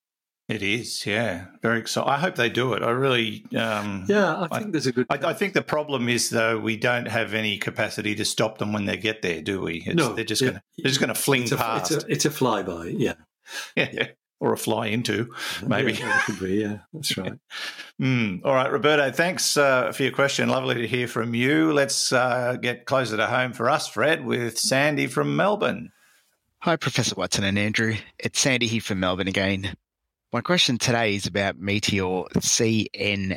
[0.51, 2.09] It is, yeah, very exciting.
[2.09, 2.83] I hope they do it.
[2.83, 5.05] I really, um, yeah, I think I, there's a good.
[5.09, 8.73] I, I, think the problem is though we don't have any capacity to stop them
[8.73, 9.81] when they get there, do we?
[9.85, 10.49] It's, no, they're just yeah.
[10.49, 11.91] going to they're just going to fling it's a, past.
[11.91, 13.13] It's a, it's a flyby, yeah,
[13.77, 14.07] yeah, yeah,
[14.41, 15.33] or a fly into,
[15.65, 15.93] maybe.
[15.93, 17.33] Yeah, could be, yeah, that's right.
[18.01, 18.41] mm.
[18.43, 20.49] All right, Roberto, thanks uh, for your question.
[20.49, 21.71] Lovely to hear from you.
[21.71, 25.93] Let's uh, get closer to home for us, Fred, with Sandy from Melbourne.
[26.59, 27.95] Hi, Professor Watson and Andrew.
[28.19, 29.75] It's Sandy here from Melbourne again.
[30.33, 33.35] My question today is about Meteor CNEOS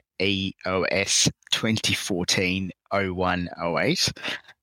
[1.52, 4.18] 2014-0108,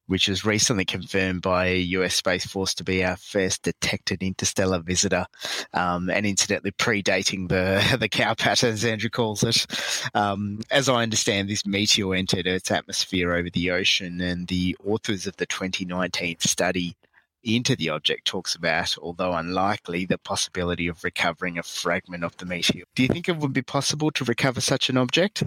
[0.07, 5.25] which was recently confirmed by US Space Force to be our first detected interstellar visitor,
[5.73, 9.67] um, and incidentally predating the the cow as Andrew calls it.
[10.13, 15.27] Um, as I understand, this meteor entered Earth's atmosphere over the ocean, and the authors
[15.27, 16.95] of the 2019 study
[17.43, 22.45] into the object talks about, although unlikely, the possibility of recovering a fragment of the
[22.45, 22.83] meteor.
[22.95, 25.43] Do you think it would be possible to recover such an object?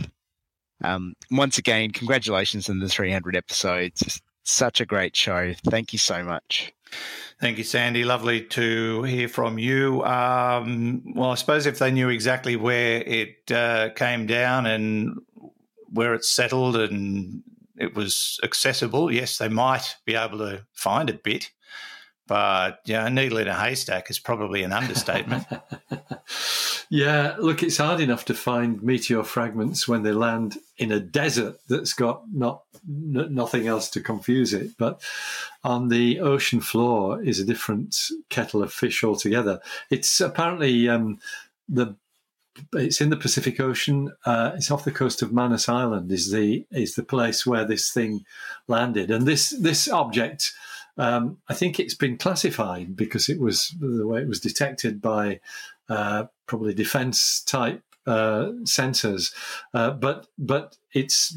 [0.82, 4.20] Um, once again, congratulations on the 300 episodes.
[4.42, 5.54] Such a great show.
[5.64, 6.72] Thank you so much.
[7.40, 8.04] Thank you, Sandy.
[8.04, 10.04] Lovely to hear from you.
[10.04, 15.18] Um, well, I suppose if they knew exactly where it uh, came down and
[15.88, 17.42] where it settled and
[17.76, 21.50] it was accessible, yes, they might be able to find a bit.
[22.26, 25.44] But yeah, a needle in a haystack is probably an understatement.
[26.90, 31.58] yeah, look, it's hard enough to find meteor fragments when they land in a desert
[31.68, 34.70] that's got not n- nothing else to confuse it.
[34.78, 35.02] But
[35.62, 37.94] on the ocean floor is a different
[38.30, 39.60] kettle of fish altogether.
[39.90, 41.18] It's apparently um,
[41.68, 41.94] the
[42.72, 44.12] it's in the Pacific Ocean.
[44.24, 46.10] Uh, it's off the coast of Manus Island.
[46.10, 48.24] Is the is the place where this thing
[48.68, 50.52] landed, and this this object
[50.96, 55.40] um, I think it's been classified because it was the way it was detected by
[55.88, 59.34] uh, probably defense type uh, sensors,
[59.72, 61.36] uh, but but it's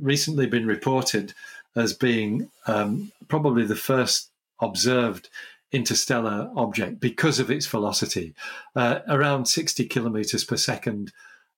[0.00, 1.32] recently been reported
[1.76, 4.30] as being um, probably the first
[4.60, 5.28] observed
[5.72, 8.34] interstellar object because of its velocity,
[8.76, 11.12] uh, around 60 kilometers per second.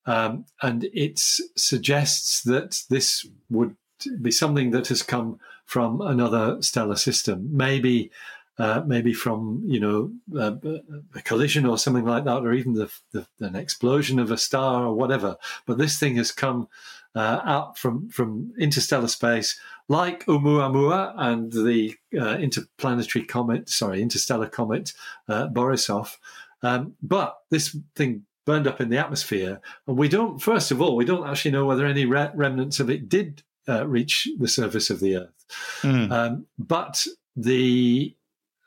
[0.06, 3.76] Um, and it suggests that this would
[4.20, 8.10] be something that has come from another stellar system, maybe.
[8.56, 10.80] Uh, maybe from you know a,
[11.16, 14.84] a, collision or something like that, or even the, the, an explosion of a star
[14.84, 15.36] or whatever.
[15.66, 16.68] But this thing has come
[17.16, 19.58] uh, out from from interstellar space,
[19.88, 24.92] like Oumuamua and the uh, interplanetary comet, sorry, interstellar comet
[25.28, 26.16] uh, Borisov.
[26.62, 30.40] Um, but this thing burned up in the atmosphere, and we don't.
[30.40, 33.86] First of all, we don't actually know whether any re- remnants of it did uh,
[33.86, 35.46] reach the surface of the Earth.
[35.82, 36.10] Mm.
[36.10, 37.06] Um, but
[37.36, 38.14] the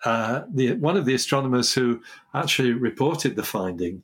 [0.05, 2.01] uh, the one of the astronomers who
[2.33, 4.03] actually reported the finding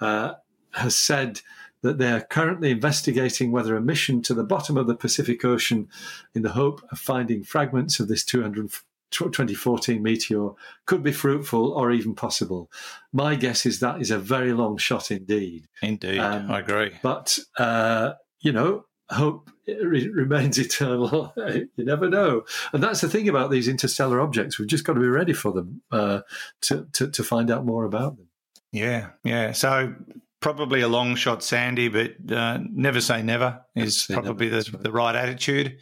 [0.00, 0.34] uh,
[0.72, 1.40] has said
[1.82, 5.86] that they are currently investigating whether a mission to the bottom of the Pacific Ocean
[6.34, 8.70] in the hope of finding fragments of this 200,
[9.10, 10.50] 2014 meteor
[10.86, 12.70] could be fruitful or even possible.
[13.12, 15.66] My guess is that is a very long shot indeed.
[15.82, 16.92] Indeed, um, I agree.
[17.02, 21.32] But, uh, you know, hope re- remains eternal.
[21.36, 22.44] you never know.
[22.72, 24.58] And that's the thing about these interstellar objects.
[24.58, 26.20] We've just got to be ready for them uh,
[26.62, 28.28] to, to, to find out more about them.
[28.72, 29.52] Yeah, yeah.
[29.52, 29.94] So
[30.40, 34.62] probably a long shot, Sandy, but uh, never say never is probably never.
[34.62, 34.82] The, right.
[34.82, 35.78] the right attitude.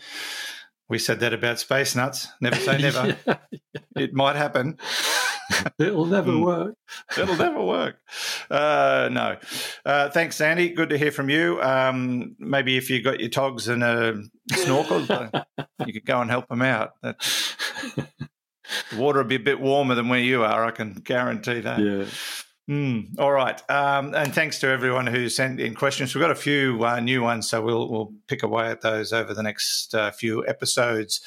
[0.89, 2.29] We said that about space nuts.
[2.41, 3.17] Never say never.
[3.27, 3.37] yeah.
[3.97, 4.79] It might happen.
[5.79, 6.43] It'll never hmm.
[6.43, 6.75] work.
[7.19, 7.97] It'll never work.
[8.51, 9.37] Uh, no.
[9.85, 10.71] Uh, thanks, Sandy.
[10.71, 11.61] Good to hear from you.
[11.63, 14.23] Um, maybe if you got your togs and a
[14.53, 15.45] snorkel, uh,
[15.87, 16.93] you could go and help them out.
[17.03, 17.19] That,
[18.91, 20.65] the water will be a bit warmer than where you are.
[20.65, 21.79] I can guarantee that.
[21.79, 22.05] Yeah.
[22.71, 26.15] Mm, all right, um, and thanks to everyone who sent in questions.
[26.15, 29.35] We've got a few uh, new ones, so we'll we'll pick away at those over
[29.35, 31.21] the next uh, few episodes.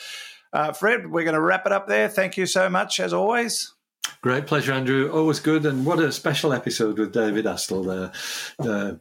[0.53, 2.07] Uh, Fred, we're going to wrap it up there.
[2.07, 3.74] Thank you so much, as always.
[4.21, 5.11] Great pleasure, Andrew.
[5.11, 8.95] Always good, and what a special episode with David Astle there, uh,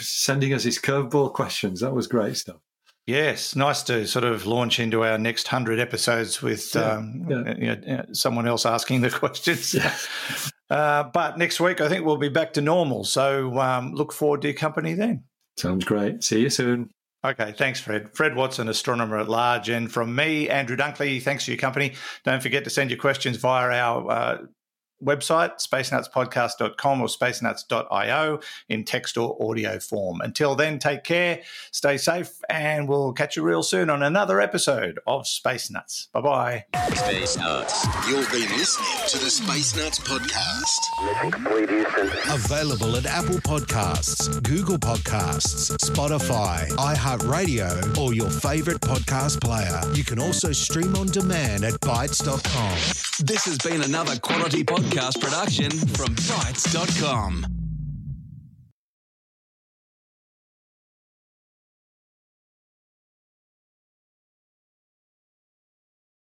[0.00, 1.80] sending us his curveball questions.
[1.80, 2.56] That was great stuff.
[3.06, 7.54] Yes, nice to sort of launch into our next hundred episodes with yeah, um, yeah.
[7.56, 9.74] You know, someone else asking the questions.
[9.74, 9.94] Yeah.
[10.70, 13.02] Uh, but next week, I think we'll be back to normal.
[13.02, 15.24] So um, look forward to your company then.
[15.56, 16.22] Sounds great.
[16.22, 16.90] See you soon.
[17.22, 18.14] Okay, thanks, Fred.
[18.14, 19.68] Fred Watson, astronomer at large.
[19.68, 21.94] And from me, Andrew Dunkley, thanks for your company.
[22.24, 24.38] Don't forget to send your questions via our uh,
[25.02, 30.20] website, spacenutspodcast.com or spacenuts.io in text or audio form.
[30.20, 31.40] Until then, take care,
[31.70, 36.08] stay safe, and we'll catch you real soon on another episode of Space Nuts.
[36.12, 36.64] Bye bye.
[36.94, 37.86] Space Nuts.
[38.08, 40.80] You've been listening to the Space Nuts podcast.
[42.34, 49.80] Available at Apple Podcasts, Google Podcasts, Spotify, iHeartRadio, or your favorite podcast player.
[49.94, 53.26] You can also stream on demand at Bitesz.com.
[53.26, 57.59] This has been another quality podcast podcast production from Bitesz.com.